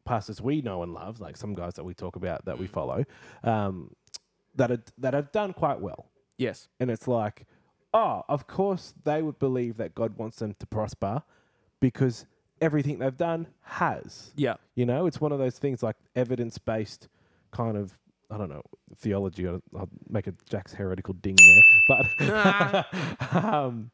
[0.05, 3.05] pastors we know and love, like some guys that we talk about that we follow,
[3.45, 3.95] um,
[4.57, 6.07] that are, that have done quite well.
[6.37, 6.69] Yes.
[6.81, 7.47] And it's like,
[7.95, 11.23] oh, of course they would believe that God wants them to prosper
[11.81, 12.27] because
[12.61, 14.33] everything they've done has.
[14.35, 14.55] Yeah.
[14.75, 17.07] You know, it's one of those things like evidence based
[17.53, 17.93] kind of,
[18.31, 18.62] I don't know,
[18.97, 19.47] theology.
[19.49, 21.62] I'll, I'll make a Jack's heretical ding there.
[22.21, 23.91] But, um,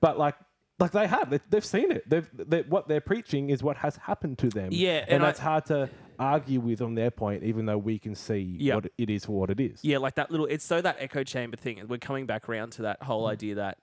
[0.00, 0.34] but like,
[0.78, 2.08] like they have, they, they've seen it.
[2.08, 4.68] They've, they, what they're preaching is what has happened to them.
[4.72, 5.88] Yeah, and, and I- that's hard to
[6.20, 8.74] argue with on their point, even though we can see Yeah.
[8.76, 9.80] what it is for what it is.
[9.82, 11.78] Yeah, like that little it's so that echo chamber thing.
[11.80, 13.78] and We're coming back around to that whole idea that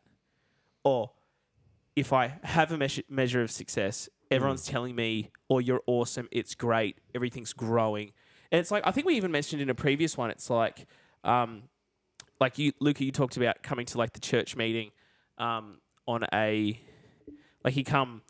[0.83, 1.11] or
[1.95, 6.27] if I have a measure, measure of success, everyone's telling me, "Oh, you're awesome.
[6.31, 6.97] It's great.
[7.15, 8.11] Everything's growing."
[8.51, 10.29] And it's like I think we even mentioned in a previous one.
[10.29, 10.85] It's like,
[11.23, 11.63] um,
[12.39, 14.91] like you, Luca, you talked about coming to like the church meeting,
[15.37, 16.79] um, on a,
[17.63, 18.21] like you come,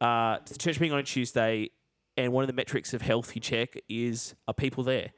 [0.00, 1.70] uh, to the church meeting on a Tuesday,
[2.16, 5.10] and one of the metrics of health you check is are people there,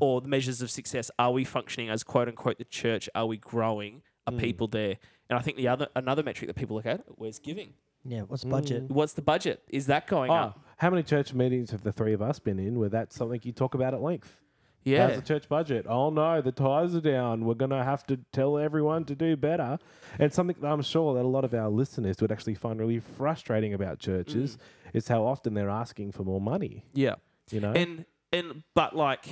[0.00, 3.08] or the measures of success are we functioning as quote unquote the church?
[3.14, 4.02] Are we growing?
[4.26, 4.96] Are people there?
[5.30, 7.74] And I think the other another metric that people look at where's giving?
[8.04, 8.88] Yeah, what's the budget?
[8.88, 8.92] Mm.
[8.92, 9.62] What's the budget?
[9.68, 10.64] Is that going Oh, up?
[10.78, 13.52] how many church meetings have the three of us been in where that's something you
[13.52, 14.40] talk about at length?
[14.84, 15.86] Yeah, How's the church budget?
[15.88, 17.44] Oh no, the tithes are down.
[17.44, 19.78] We're gonna have to tell everyone to do better.
[20.18, 22.98] And something that I'm sure that a lot of our listeners would actually find really
[22.98, 24.96] frustrating about churches mm.
[24.96, 26.84] is how often they're asking for more money.
[26.94, 27.14] yeah.
[27.50, 29.26] You know, and and but like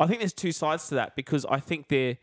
[0.00, 2.16] I think there's two sides to that because I think there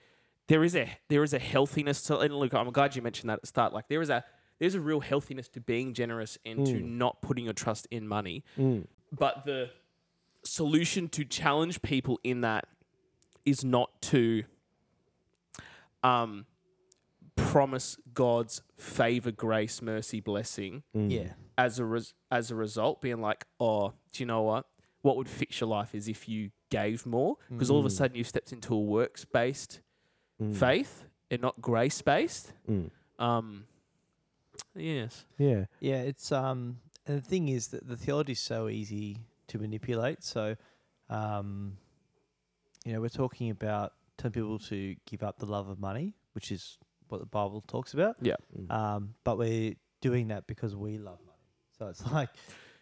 [0.47, 3.35] there is a there is a healthiness to and look I'm glad you mentioned that
[3.35, 4.23] at the start like there is a
[4.59, 6.97] there's a real healthiness to being generous and to hmm.
[6.97, 8.43] not putting your trust in money.
[8.55, 8.81] Hmm.
[9.11, 9.69] But the
[10.43, 12.67] solution to challenge people in that
[13.45, 14.43] is not to
[16.03, 16.45] um
[17.35, 21.09] promise God's favor grace mercy blessing hmm.
[21.09, 21.33] Yeah.
[21.57, 24.65] as a res- as a result, being like, oh, do you know what?
[25.01, 28.17] What would fix your life is if you gave more, because all of a sudden
[28.17, 29.81] you've stepped into a works based
[30.53, 32.53] faith and not grace based.
[33.19, 33.65] Um,
[34.75, 35.25] yes.
[35.37, 39.59] yeah, Yeah, it's um and the thing is that the theology is so easy to
[39.59, 40.23] manipulate.
[40.23, 40.55] So
[41.09, 41.77] um
[42.85, 46.51] you know, we're talking about telling people to give up the love of money, which
[46.51, 48.15] is what the Bible talks about.
[48.21, 48.35] Yeah.
[48.69, 51.37] Um, but we're doing that because we love money.
[51.77, 52.29] So it's like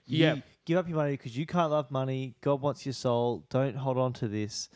[0.05, 0.35] Yeah.
[0.65, 2.35] give up your money because you can't love money.
[2.41, 3.45] God wants your soul.
[3.49, 4.69] Don't hold on to this.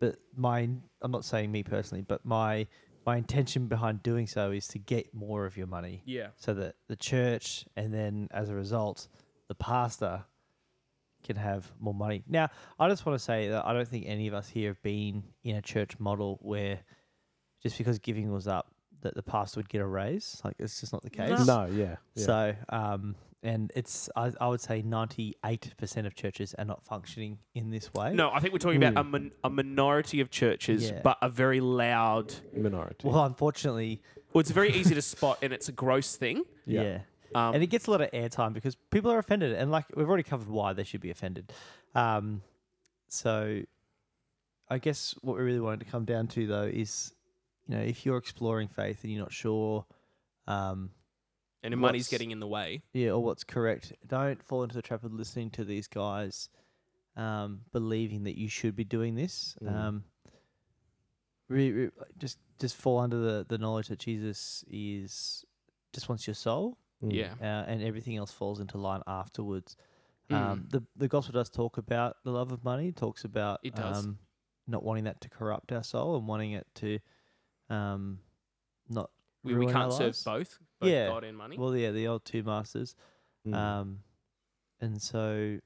[0.00, 0.68] But my
[1.02, 2.66] I'm not saying me personally, but my
[3.06, 6.02] my intention behind doing so is to get more of your money.
[6.04, 6.28] Yeah.
[6.36, 9.08] so that the church and then as a result
[9.48, 10.24] the pastor
[11.24, 12.22] can have more money.
[12.28, 14.82] Now i just want to say that i don't think any of us here have
[14.82, 16.80] been in a church model where
[17.62, 20.40] just because giving was up that the pastor would get a raise.
[20.44, 21.46] Like it's just not the case.
[21.46, 22.24] No, yeah, yeah.
[22.24, 27.70] so um and it's I, I would say 98% of churches are not functioning in
[27.70, 31.00] this way No, I think we're talking about a, min- a minority of churches, Yeah.
[31.04, 32.34] but a very loud.
[32.56, 33.06] minority.
[33.08, 36.42] well unfortunately Well, it's very easy to spot, and it's a gross thing.
[36.66, 36.82] Yeah.
[36.82, 36.98] yeah.
[37.34, 40.06] Um, and it gets a lot of airtime because people are offended, and like we've
[40.08, 41.50] already covered why they should be offended.
[41.94, 42.42] Um,
[43.08, 43.62] so,
[44.68, 47.12] I guess what we really wanted to come down to though is,
[47.66, 49.86] you know, if you're exploring faith and you're not sure,
[50.46, 50.90] um,
[51.62, 52.82] and if money's What's- getting in the way.
[52.92, 53.92] yeah, or what's correct.
[54.06, 56.48] Don't fall into the trap of listening to these guys,
[57.16, 59.56] um, believing that you should be doing this.
[59.62, 59.74] Mm.
[59.74, 60.04] Um,
[61.48, 65.44] re, re, just just fall under the, the knowledge that Jesus is
[65.92, 67.12] just wants your soul, Mm.
[67.12, 67.34] Yeah.
[67.40, 69.76] uh, and everything else falls into line afterwards.
[70.30, 70.34] Mm.
[70.36, 72.92] Um, the the gospel does talk about the love of money.
[72.92, 74.04] Talks about It does.
[74.04, 74.18] Um,
[74.70, 76.98] not wanting that to corrupt our soul and wanting it to,
[77.70, 78.18] um,
[78.90, 79.10] not
[79.42, 80.24] We, we ruin our can't serve lives.
[80.24, 81.08] both, both Yeah.
[81.08, 81.56] God and money.
[81.58, 82.94] Well, yeah, the old two masters.
[83.46, 83.54] Mm.
[83.54, 83.98] Um,
[84.80, 85.58] and so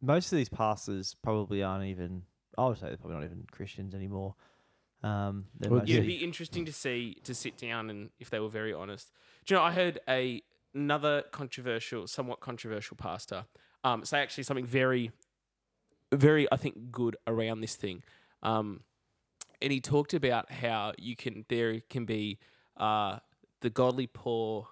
[0.00, 2.22] most of these pastors probably aren't even.
[2.58, 4.34] I would say they're probably not even Christians anymore.
[5.02, 8.40] Um, they're Well, Yeah, it'd be interesting to see to sit down and if they
[8.40, 9.12] were very honest.
[9.44, 9.64] Do you know?
[9.64, 10.42] I heard a
[10.74, 13.46] another controversial, somewhat controversial pastor
[13.84, 15.12] um, say actually something very,
[16.12, 18.02] very I think good around this thing.
[18.42, 18.80] Um,
[19.62, 22.38] and he talked about how you can there can be
[22.76, 23.18] uh,
[23.60, 24.68] the godly poor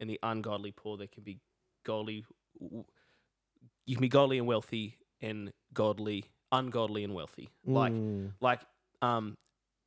[0.00, 0.96] and the ungodly poor.
[0.96, 1.38] There can be
[1.84, 2.24] godly.
[2.60, 7.48] You can be godly and wealthy, and godly, ungodly and wealthy.
[7.64, 8.32] Like Mm.
[8.40, 8.60] like
[9.02, 9.36] um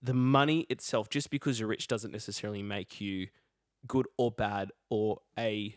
[0.01, 3.27] the money itself just because you're rich doesn't necessarily make you
[3.87, 5.75] good or bad or a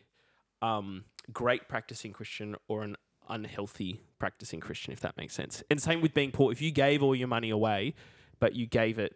[0.62, 2.96] um great practicing christian or an
[3.28, 7.02] unhealthy practicing christian if that makes sense and same with being poor if you gave
[7.02, 7.94] all your money away
[8.40, 9.14] but you gave it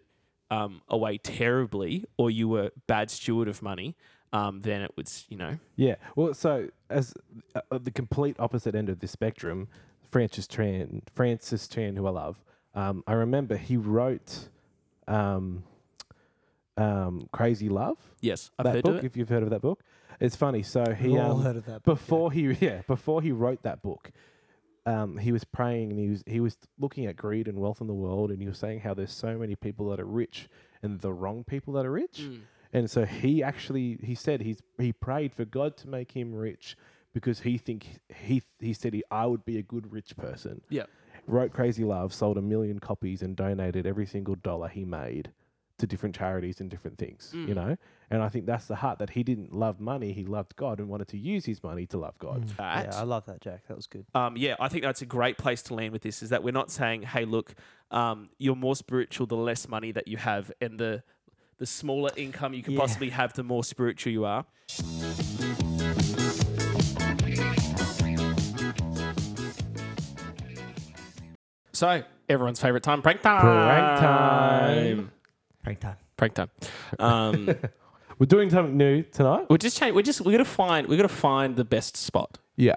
[0.51, 3.95] um, away terribly or you were bad steward of money
[4.33, 5.97] um, then it was you know Yeah.
[6.17, 7.15] Well, so as
[7.55, 9.69] uh, the complete opposite end of the spectrum,
[10.11, 12.43] Francis Tran, Francis Chan, who I love,
[12.75, 14.49] um, I remember he wrote
[15.07, 15.65] um,
[16.77, 17.99] um, Crazy Love.
[18.21, 19.83] yes i've that heard book, of it if you've heard of that book.
[20.21, 20.63] It's funny.
[20.63, 21.83] So he We've all um, heard of that.
[21.85, 22.05] book, yeah.
[22.05, 24.11] before he yeah before he wrote that book
[24.89, 27.87] um, he was praying and he was he was looking at greed and wealth in
[27.87, 30.49] the world and he was saying how there's so many people that are rich
[30.83, 32.41] and the wrong people that are rich Mm.
[32.73, 36.77] and so he actually he said he's he prayed for God to make him rich
[37.13, 37.81] because he think
[38.27, 40.87] he he said he I would be a good rich person Yeah.
[41.27, 45.33] wrote Crazy Love sold a million copies and donated every single dollar he made
[45.79, 47.55] to different charities and different things you Mm.
[47.57, 47.77] know
[48.11, 50.89] and I think that's the heart that he didn't love money he loved God and
[50.89, 53.67] wanted to use his money to love God that Yeah, I love that, Jack.
[53.69, 54.07] That was good.
[54.15, 56.23] um, yeah, I think that's a great place to land with this.
[56.23, 57.55] Is that we're not saying, "Hey, look,
[57.91, 61.03] um, you're more spiritual the less money that you have, and the
[61.59, 62.81] the smaller income you can Yeah.
[62.81, 64.45] possibly have, the more spiritual you are."
[71.73, 73.41] So, everyone's favorite time, prank time.
[73.43, 75.13] Prank time.
[75.69, 75.97] Prank time.
[76.17, 76.51] Prank time.
[76.99, 77.55] Um,
[78.19, 79.47] We're doing something new tonight.
[79.49, 82.39] we're just change, we're just we're gonna find we're gonna find the best spot.
[82.57, 82.75] Yeah.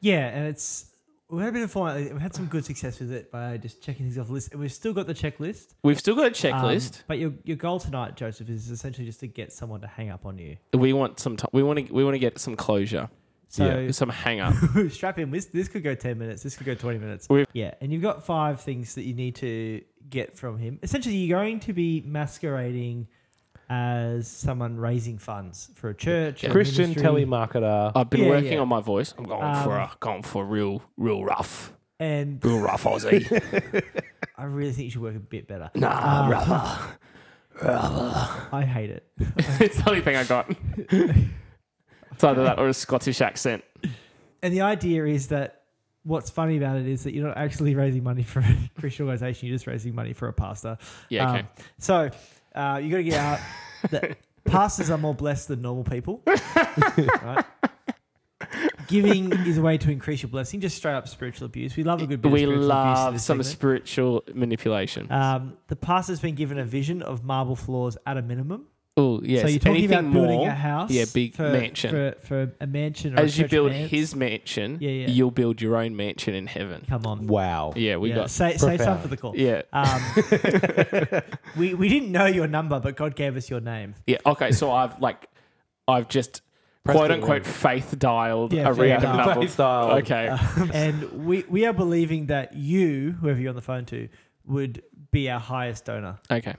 [0.00, 0.86] Yeah, and it's
[1.28, 1.96] we had a bit of fun.
[1.96, 4.50] We've had some good success with it by just checking things off the list.
[4.52, 5.74] And We've still got the checklist.
[5.84, 7.02] We've still got a um, checklist.
[7.06, 10.26] but your your goal tonight, Joseph, is essentially just to get someone to hang up
[10.26, 10.56] on you.
[10.72, 11.50] we want some time.
[11.52, 13.08] We want to we want to get some closure,
[13.48, 14.54] So some hang up.
[14.90, 15.30] strap in.
[15.30, 16.42] This this could go ten minutes.
[16.42, 17.28] This could go twenty minutes.
[17.30, 20.78] We've- yeah, and you've got five things that you need to get from him.
[20.82, 23.08] Essentially, you're going to be masquerading
[23.68, 27.02] as someone raising funds for a church, or a Christian ministry.
[27.24, 27.92] telemarketer.
[27.96, 28.58] I've been Yeah, working yeah.
[28.60, 29.12] on my voice.
[29.18, 33.24] I'm going for a Um, going for real real rough, and real rough Aussie.
[34.38, 35.70] I really think you should work a bit better.
[35.74, 36.98] nah, Um, rougher.
[38.52, 39.08] I hate it.
[39.60, 40.48] it's the only thing I got.
[40.76, 43.64] it's either that or a Scottish accent.
[44.42, 45.55] And the idea is that
[46.06, 49.48] what's funny about it is that you're not actually raising money for a Christian organization,
[49.48, 50.78] you're just raising money for a pastor.
[51.08, 51.40] Yeah, okay.
[51.40, 52.10] Um, so
[52.54, 53.40] uh, you got to get out
[53.90, 56.22] that pastors are more blessed than normal people.
[56.26, 57.44] right?
[58.86, 61.76] Giving is a way to increase your blessing, just straight up spiritual abuse.
[61.76, 63.46] We love a good bit we of spiritual abuse in love some segment.
[63.46, 65.10] spiritual manipulation.
[65.10, 68.66] Um, the pastor's been given a vision of marble floors at a minimum.
[68.96, 69.42] Oh yes.
[69.42, 71.90] so you're talking Anything about building more, a house, Yeah, big for, mansion.
[71.90, 73.14] for, for a mansion.
[73.18, 73.90] Or As a you church build finance.
[73.90, 75.08] his mansion, Yeah, yeah.
[75.08, 76.84] you'll build your own mansion in heaven.
[76.88, 77.72] come on, Wow.
[77.76, 78.30] Yeah, we yeah, got.
[78.30, 78.80] say, say profound.
[78.80, 79.36] something for the call.
[79.36, 81.22] Yeah, Um,
[81.56, 83.94] we we didn't know your number, but God gave us your name.
[84.06, 84.18] yeah.
[84.24, 85.28] Okay, so I've like,
[85.88, 86.42] I've just
[86.86, 89.26] quote unquote faith dialed Yeah, a faith random dialed.
[89.28, 89.40] number.
[89.42, 89.90] Face dial.
[89.98, 90.28] Okay.
[90.28, 94.08] Um, and we we are believing that you, whoever you're on the phone to,
[94.46, 96.18] would be our highest donor.
[96.30, 96.54] Okay.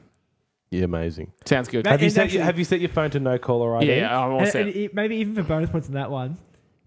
[0.71, 1.31] Yeah, amazing.
[1.45, 1.85] Sounds good.
[1.85, 3.75] That- Have you and set actually- your, Have you set your phone to no caller
[3.77, 3.87] ID?
[3.87, 4.67] yeah, yeah, I'm all And, set.
[4.67, 6.37] and it- maybe even for bonus points on that one,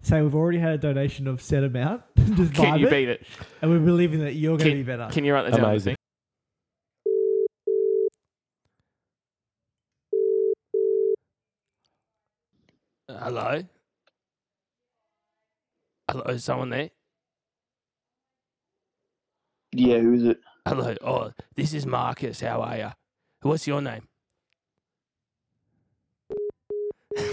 [0.01, 2.03] say we've already had a donation of set amount.
[2.17, 3.25] just Can vibe you it, beat it?
[3.61, 5.07] and we're believing that you're going to be better.
[5.11, 5.65] Can you write that down?
[5.65, 5.95] Amazing.
[13.09, 13.61] Hello.
[16.09, 16.89] Hello, is someone there?
[19.73, 20.39] Yeah, who is it?
[20.67, 20.95] Hello.
[21.01, 22.41] Oh, this is Marcus.
[22.41, 22.91] How are you?
[23.41, 24.07] What's your name?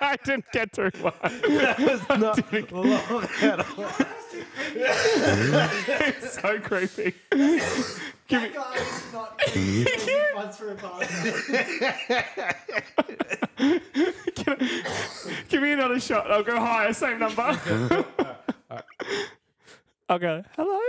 [0.00, 1.12] I didn't get through one.
[2.20, 2.38] Not
[4.74, 7.14] It's so creepy.
[8.28, 8.50] Give me,
[15.48, 16.30] give me another shot.
[16.30, 17.58] I'll go higher, same number.
[20.08, 20.80] I'll go, hello?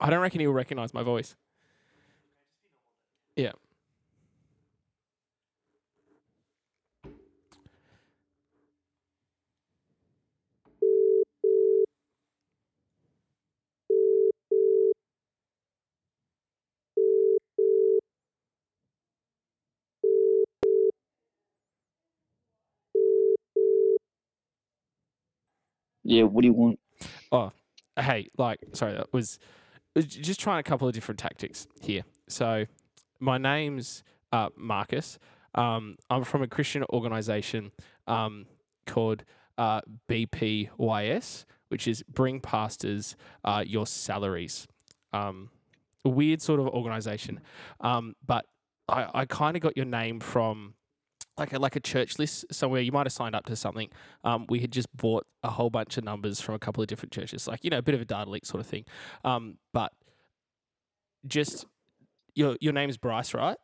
[0.00, 1.34] I don't reckon he'll recognize my voice.
[3.36, 3.52] Yeah.
[26.04, 26.78] Yeah, what do you want?
[27.30, 27.52] Oh,
[27.98, 29.38] hey, like, sorry, that was,
[29.94, 32.02] was just trying a couple of different tactics here.
[32.28, 32.66] So,
[33.22, 34.02] my name's
[34.32, 35.18] uh, Marcus.
[35.54, 37.70] Um, I'm from a Christian organization
[38.06, 38.46] um,
[38.86, 39.24] called
[39.56, 44.66] uh, BPYS, which is Bring Pastors uh, Your Salaries.
[45.12, 45.50] Um,
[46.04, 47.40] a weird sort of organization.
[47.80, 48.44] Um, but
[48.88, 50.74] I, I kind of got your name from
[51.38, 52.80] like a, like a church list somewhere.
[52.80, 53.88] You might have signed up to something.
[54.24, 57.12] Um, we had just bought a whole bunch of numbers from a couple of different
[57.12, 58.84] churches, like you know, a bit of a data leak sort of thing.
[59.24, 59.92] Um, but
[61.26, 61.66] just
[62.34, 63.56] your your name's Bryce, right?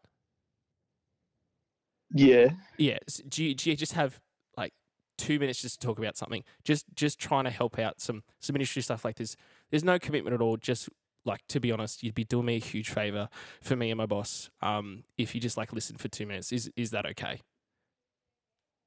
[2.15, 2.51] Yeah.
[2.79, 2.99] Yeah.
[3.07, 4.21] s- Do you, do you just have
[4.57, 4.73] like
[5.19, 6.43] two minutes just to talk about something?
[6.65, 9.37] Just just trying to help out some some ministry stuff like this.
[9.71, 10.57] There's no commitment at all.
[10.57, 10.89] Just
[11.25, 13.29] like to be honest, you'd be doing me a huge favor
[13.61, 14.51] for me and my boss.
[14.63, 17.41] Um, if you just like listen for two minutes, is is that okay?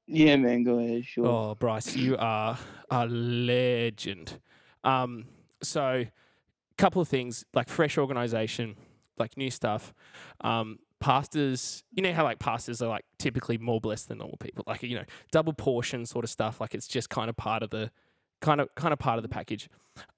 [0.07, 1.25] Yeah, man, go ahead, sure.
[1.27, 2.57] Oh, Bryce, you are
[2.89, 4.41] a legend.
[4.83, 5.25] Um,
[5.61, 6.05] so,
[6.77, 8.75] couple of things like fresh organization,
[9.21, 9.93] like new stuff.
[10.41, 14.63] Um, pastors, you know how like pastors are like typically more blessed than normal people,
[14.67, 16.59] like you know double portion sort of stuff.
[16.59, 17.91] Like it's just kind of part of the
[18.41, 19.69] kind of kind of part of the package.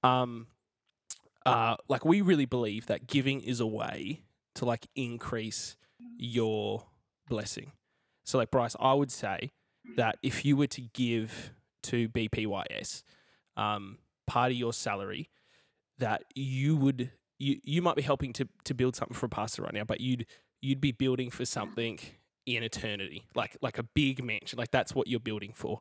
[0.04, 0.48] Um,
[1.46, 4.24] uh, like we really believe that giving is a way
[4.56, 5.76] to like increase
[6.18, 6.86] your
[7.28, 7.72] blessing.
[8.24, 9.52] So, like Bryce, I would say
[9.98, 11.52] that if you were to give
[11.84, 13.04] to BPYS
[13.58, 15.30] um, part of your salary,
[16.00, 19.64] that you would you you might be helping to to build something for a pastor
[19.64, 20.26] right now, but you'd
[20.62, 22.00] you'd be building for something
[22.46, 25.80] in eternity, like like a big mansion, like that's what you're building for.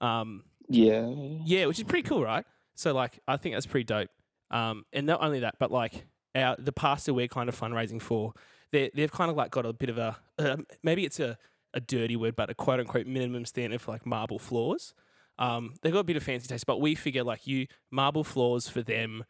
[0.00, 1.08] Um, Yeah.
[1.44, 2.44] yeah, which is pretty cool, right?
[2.74, 4.10] So like, I think that's pretty dope.
[4.50, 8.32] Um, and not only that, but like our the pastor we're kind of fundraising for,
[8.72, 11.38] they they've kind of like got a bit of a um, maybe it's a
[11.74, 14.94] a dirty word, but a quote unquote minimum standard for like marble floors.
[15.38, 18.68] Um, they've got a bit of fancy taste, but we figure like you marble floors
[18.68, 19.24] for them,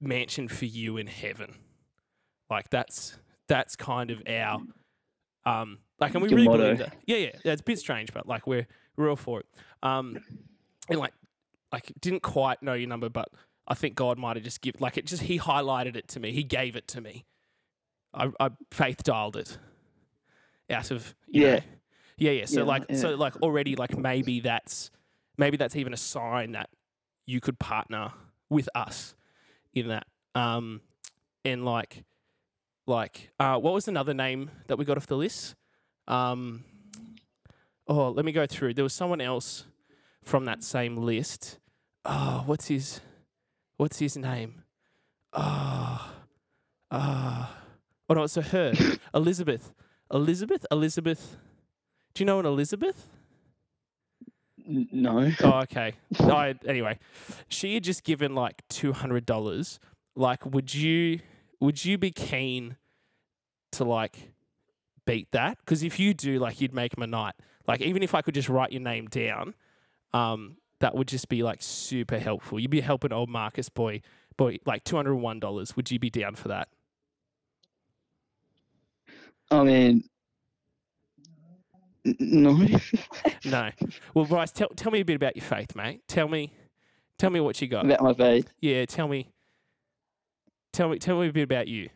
[0.00, 1.54] mansion for you in heaven.
[2.48, 3.16] Like that's
[3.48, 4.60] that's kind of our
[5.46, 6.62] um like and we Your really motto.
[6.64, 6.96] believe that.
[7.06, 7.30] Yeah, yeah.
[7.44, 9.46] yeah, It's a bit strange, but like we're we're all for it.
[9.82, 10.18] Um
[10.88, 11.12] and like
[11.72, 13.28] like didn't quite know your number, but
[13.68, 16.32] I think God might have just give like it just he highlighted it to me.
[16.32, 17.24] He gave it to me.
[18.12, 19.58] I, I faith dialed it
[20.70, 21.54] out of you Yeah.
[21.56, 21.60] know.
[22.16, 22.44] Yeah, yeah.
[22.46, 24.90] So Yeah, like so like already like maybe that's
[25.38, 26.68] maybe that's even a sign that
[27.26, 28.12] you could partner
[28.48, 29.14] with us
[29.74, 30.06] in that.
[30.34, 30.80] Um
[31.44, 32.04] and like
[32.86, 35.54] like uh what was another name that we got off the list?
[36.08, 36.64] Um
[37.86, 38.74] oh let me go through.
[38.74, 39.64] There was someone else
[40.22, 41.58] from that same list.
[42.04, 43.00] Oh, what's his
[43.76, 44.62] what's his name?
[45.32, 46.12] Oh,
[46.90, 47.56] ah,
[48.08, 48.72] oh no, it's a her.
[49.14, 49.72] Elizabeth.
[50.12, 50.66] Elizabeth?
[50.70, 51.36] Elizabeth.
[52.14, 53.06] Do you know an Elizabeth?
[54.70, 55.32] No.
[55.42, 55.94] Oh, okay.
[56.20, 56.98] I, anyway,
[57.48, 59.80] she had just given like two hundred dollars.
[60.14, 61.20] Like, would you
[61.60, 62.76] would you be keen
[63.72, 64.32] to like
[65.06, 65.58] beat that?
[65.58, 67.34] Because if you do, like, you'd make him a night.
[67.66, 69.54] Like, even if I could just write your name down,
[70.12, 72.58] um, that would just be like super helpful.
[72.58, 74.02] You'd be helping old Marcus boy,
[74.36, 75.76] boy, like two hundred one dollars.
[75.76, 76.68] Would you be down for that?
[79.50, 80.04] I mean,
[82.04, 82.66] no.
[83.44, 83.70] No.
[84.14, 86.02] Well, Bryce, tell tell me a bit about your faith, mate.
[86.08, 86.52] Tell me,
[87.18, 87.84] tell me what you got.
[87.86, 88.52] About my faith.
[88.60, 89.30] Yeah, tell me.
[90.72, 91.88] Tell me, tell me a bit about you.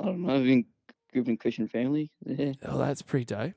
[0.00, 0.34] I don't know.
[0.34, 0.64] I've been
[1.12, 2.10] grew up in Christian family.
[2.24, 2.52] Yeah.
[2.64, 3.52] Oh, that's pretty dope.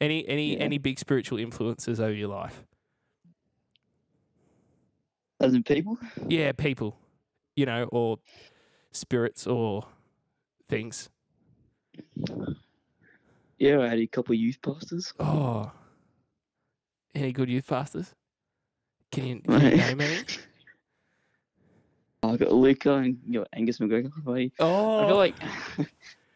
[0.00, 0.60] Any any Yeah.
[0.64, 2.64] any big spiritual influences over your life?
[5.40, 5.98] As in people.
[6.28, 6.96] Yeah, people,
[7.56, 8.18] you know, or
[8.92, 9.86] spirits or
[10.68, 11.08] things.
[13.60, 15.12] Yeah, I had a couple of youth pastors.
[15.20, 15.70] Oh,
[17.14, 18.14] any good youth pastors?
[19.12, 20.24] Can you, can you name any?
[22.22, 24.10] I got Luca and you got Angus McGregor.
[24.26, 25.36] I, I Oh, feel like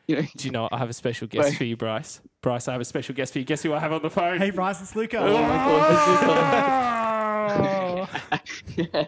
[0.07, 0.69] You know, Do you know?
[0.71, 1.57] I have a special guest Wait.
[1.57, 2.21] for you, Bryce.
[2.43, 3.45] Bryce, I have a special guest for you.
[3.47, 4.37] Guess who I have on the phone?
[4.37, 5.17] Hey, Bryce, it's Luca.
[5.19, 6.27] oh my Oh.
[6.27, 7.81] god,
[8.77, 9.07] yeah.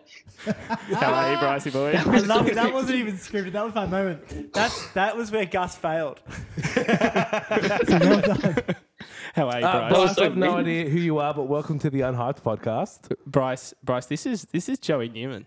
[0.94, 1.92] How are you, Brycey boy?
[2.10, 2.54] I love it.
[2.54, 3.52] That wasn't even scripted.
[3.52, 4.52] That was my moment.
[4.52, 6.20] That's that was where Gus failed.
[6.74, 8.56] so well done.
[9.34, 10.14] How are you, Uh, Bryce?
[10.14, 13.12] Bryce, I've no idea who you are, but welcome to the Unhyped podcast.
[13.26, 15.46] Bryce, Bryce, this is this is Joey Newman.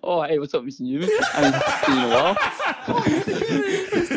[0.00, 0.80] Oh, hey, what's up, Mr.
[0.82, 1.10] Newman?
[1.34, 2.36] I haven't seen you in a while.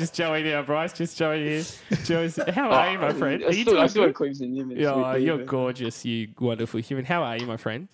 [0.00, 0.92] just Joey now, Bryce.
[0.92, 1.64] Just Joey here.
[2.04, 3.42] Joey's, how are you, my friend?
[3.42, 4.40] I Are you still, I doing still good?
[4.40, 4.76] Newman.
[4.78, 7.04] Yeah, oh, you're gorgeous, you wonderful human.
[7.04, 7.88] How are you, my friend?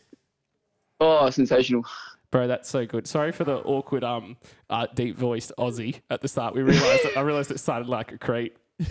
[1.01, 1.85] Oh, sensational.
[2.31, 3.07] Bro, that's so good.
[3.07, 4.37] Sorry for the awkward, um,
[4.69, 6.55] uh, deep voiced Aussie at the start.
[6.55, 8.59] We realized that, I realized it sounded like a creep.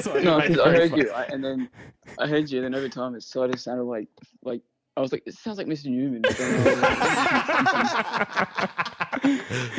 [0.00, 0.98] so I No, made it because I heard fun.
[1.00, 1.30] you, right?
[1.30, 1.68] and then
[2.18, 4.08] I heard you, and then over time it sort of sounded like,
[4.42, 4.60] like
[4.96, 5.86] I was like, it sounds like Mr.
[5.86, 6.22] Newman.
[9.22, 9.78] But then I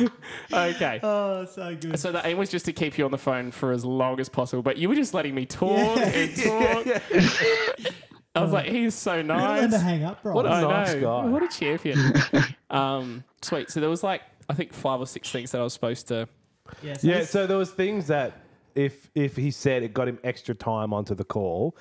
[0.50, 1.00] like, Okay.
[1.02, 1.98] Oh, so good.
[1.98, 4.28] So the aim was just to keep you on the phone for as long as
[4.28, 6.08] possible, but you were just letting me talk Yeah.
[6.08, 6.36] and
[6.86, 7.02] talk.
[8.34, 9.70] I was like, he's so You're nice.
[9.70, 10.34] to hang up, bro.
[10.34, 11.00] What a I nice know.
[11.00, 11.24] guy.
[11.26, 11.98] What a champion.
[12.70, 13.70] um, sweet.
[13.70, 16.28] So there was like I think five or six things that I was supposed to.
[16.82, 18.40] yeah, so Yeah, so there was things that
[18.74, 21.76] if if he said it got him extra time onto the call,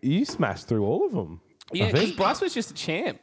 [0.00, 1.40] you smashed through all of them.
[1.72, 3.20] Yeah, because Bryce was just a champ.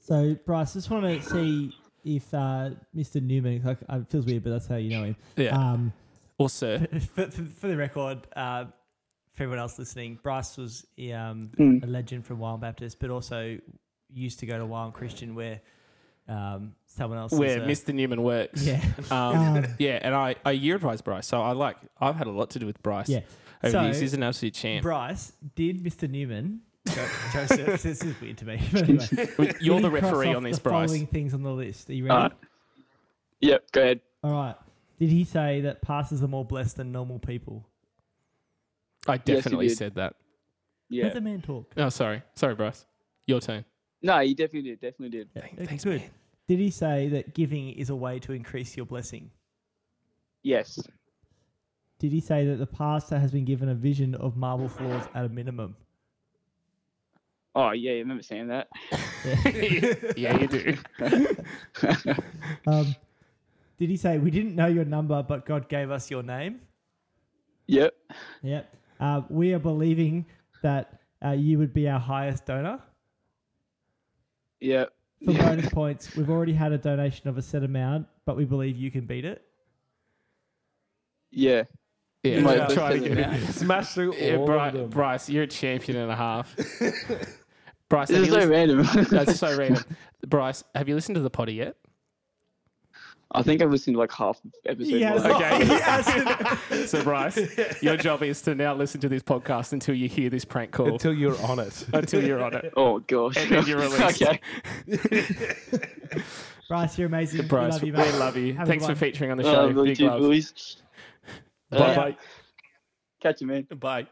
[0.00, 3.22] So, Bryce, just want to see if uh, Mr.
[3.22, 5.16] Newman, like, it feels weird, but that's how you know him.
[5.36, 5.56] Yeah.
[5.56, 5.92] Um,
[6.38, 6.86] Or sir.
[7.14, 8.64] for, for, for the record, uh,
[9.34, 10.84] for everyone else listening, Bryce was
[11.14, 11.82] um, Mm.
[11.84, 13.58] a legend from Wild Baptist, but also
[14.12, 15.60] used to go to Wild Christian where
[16.28, 17.94] um, someone else Where is, uh, Mr.
[17.94, 18.62] Newman works.
[18.64, 18.82] Yeah.
[19.10, 22.30] Um, Um, yeah, and I, I year advised Bryce, so I like I've had a
[22.30, 23.08] lot to do with Bryce.
[23.08, 23.20] Yeah.
[23.62, 24.82] Over So, the years, he's an absolute champ.
[24.82, 26.08] Bryce, did Mr.
[26.10, 28.60] Newman, Jo- Joseph, this is weird to me.
[28.74, 29.06] Anyway,
[29.60, 30.90] You're did the referee on this, the Bryce.
[30.90, 31.88] following things on the list.
[31.90, 32.16] Are you ready?
[32.16, 32.28] uh,
[33.40, 34.00] yep, go ahead.
[34.24, 34.56] All right.
[34.98, 37.64] Did he say that pastors are more blessed than normal people?
[39.06, 39.76] I definitely did.
[39.78, 40.14] said that.
[40.88, 41.04] Yeah.
[41.04, 41.72] Let the man talk.
[41.76, 42.84] Oh, sorry, sorry, Bryce.
[43.26, 43.64] Your turn.
[44.02, 44.80] No, he definitely did.
[44.80, 45.28] Definitely did.
[45.34, 46.00] Yeah, Thank- thanks, good.
[46.00, 46.10] man.
[46.48, 49.30] Did he say that giving is a way to increase your blessing?
[50.42, 50.78] Yes.
[52.00, 55.24] Did he say that the pastor has been given a vision of marble floors at
[55.24, 55.76] a minimum?
[57.54, 58.68] Oh, yeah, I remember saying that.
[60.16, 60.76] yeah, you do.
[62.66, 62.94] Um,
[63.78, 66.60] did he say we didn't know your number, but God gave us your name?
[67.66, 67.94] Yep.
[68.42, 68.74] Yep.
[69.00, 70.24] Uh, we are believing
[70.62, 72.80] that uh, you would be our highest donor.
[74.60, 74.92] Yep.
[75.24, 78.76] For bonus points, we've already had a donation of a set amount, but we believe
[78.76, 79.42] you can beat it.
[81.30, 81.64] Yeah.
[82.22, 83.52] Yeah, might try- to get it.
[83.52, 84.90] Smash through Yeah, all Bri- of them.
[84.90, 86.54] Bryce, you're a champion and a half.
[87.92, 89.06] Bryce, This is so listened- random.
[89.10, 89.84] that's so random.
[90.26, 91.76] Bryce, have you listened to the potty yet?
[93.32, 95.22] I think I've listened to like half of episode He has.
[95.22, 95.32] one.
[95.32, 95.64] Okay.
[96.80, 96.86] He.
[96.86, 97.38] So, Bryce,
[97.82, 100.86] your job is to now listen to this podcast until you hear this prank call,
[100.86, 101.86] until, until you're on it.
[101.92, 102.72] Until you're on it.
[102.78, 103.36] Oh, gosh.
[103.36, 104.22] And then you're released.
[104.22, 104.40] okay.
[106.68, 107.46] Bryce, you're amazing.
[107.46, 108.18] Bryce, we we love you, mate.
[108.18, 108.54] love you.
[108.54, 109.12] Have a Thanks good for one.
[109.12, 109.66] featuring on the Oh, show.
[109.68, 110.20] really Big too, love.
[110.22, 110.76] boys.
[111.70, 112.16] Bye Uh, bye.
[113.20, 113.66] Catch you, man.
[113.78, 114.06] Bye.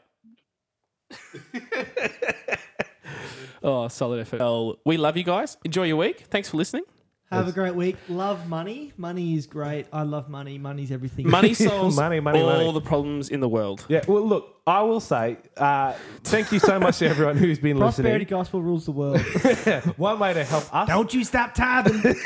[3.63, 4.41] Oh, solid effort.
[4.41, 5.57] Well, we love you guys.
[5.65, 6.21] Enjoy your week.
[6.31, 6.85] Thanks for listening.
[7.33, 7.97] Have a great week.
[8.09, 8.93] Love money.
[8.97, 9.87] Money is great.
[9.93, 10.59] I love money.
[10.59, 11.31] Money's everything.
[11.31, 12.73] Money solves Money, money, all money.
[12.73, 13.87] the problems in the world.
[13.89, 15.93] Yeah, well, look, I will say uh,
[16.25, 18.03] thank you so much to everyone who's been listening.
[18.11, 18.39] Prosperity listening.
[18.41, 19.21] gospel rules the world.
[19.97, 22.17] One way to help us, Don't you stop tithing.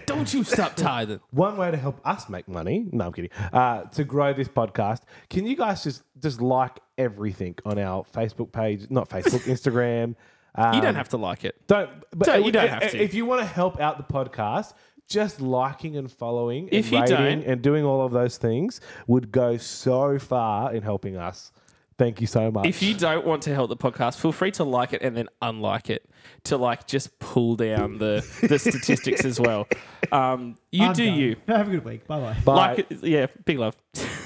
[0.06, 1.20] Don't you stop tithing.
[1.30, 2.88] one way to help us make money.
[2.90, 3.30] No, I'm kidding.
[3.52, 8.50] Uh, to grow this podcast, can you guys just just like everything on our Facebook
[8.50, 8.86] page?
[8.90, 10.16] Not Facebook, Instagram.
[10.54, 11.56] Um, You don't have to like it.
[11.66, 11.88] Don't.
[12.10, 13.02] But Don't- you don't have to.
[13.02, 14.74] If you want to help out the podcast,
[15.08, 18.80] just liking and following, and If you rating don't- and doing all of those things
[19.06, 21.52] would go so far in helping us.
[21.98, 22.66] Thank you so much.
[22.66, 25.28] If you don't want to help the podcast, feel free to like it and then
[25.40, 26.08] unlike it
[26.44, 29.68] to like just pull down the, the statistics as well.
[30.10, 31.18] Um, you I'm do done.
[31.18, 31.36] you.
[31.48, 32.06] Have a good week.
[32.06, 32.36] Bye bye.
[32.44, 32.74] Bye.
[32.74, 33.76] Like yeah, big love.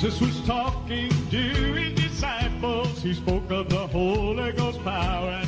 [0.00, 5.42] Jesus was talking to his disciples, he spoke of the Holy Ghost power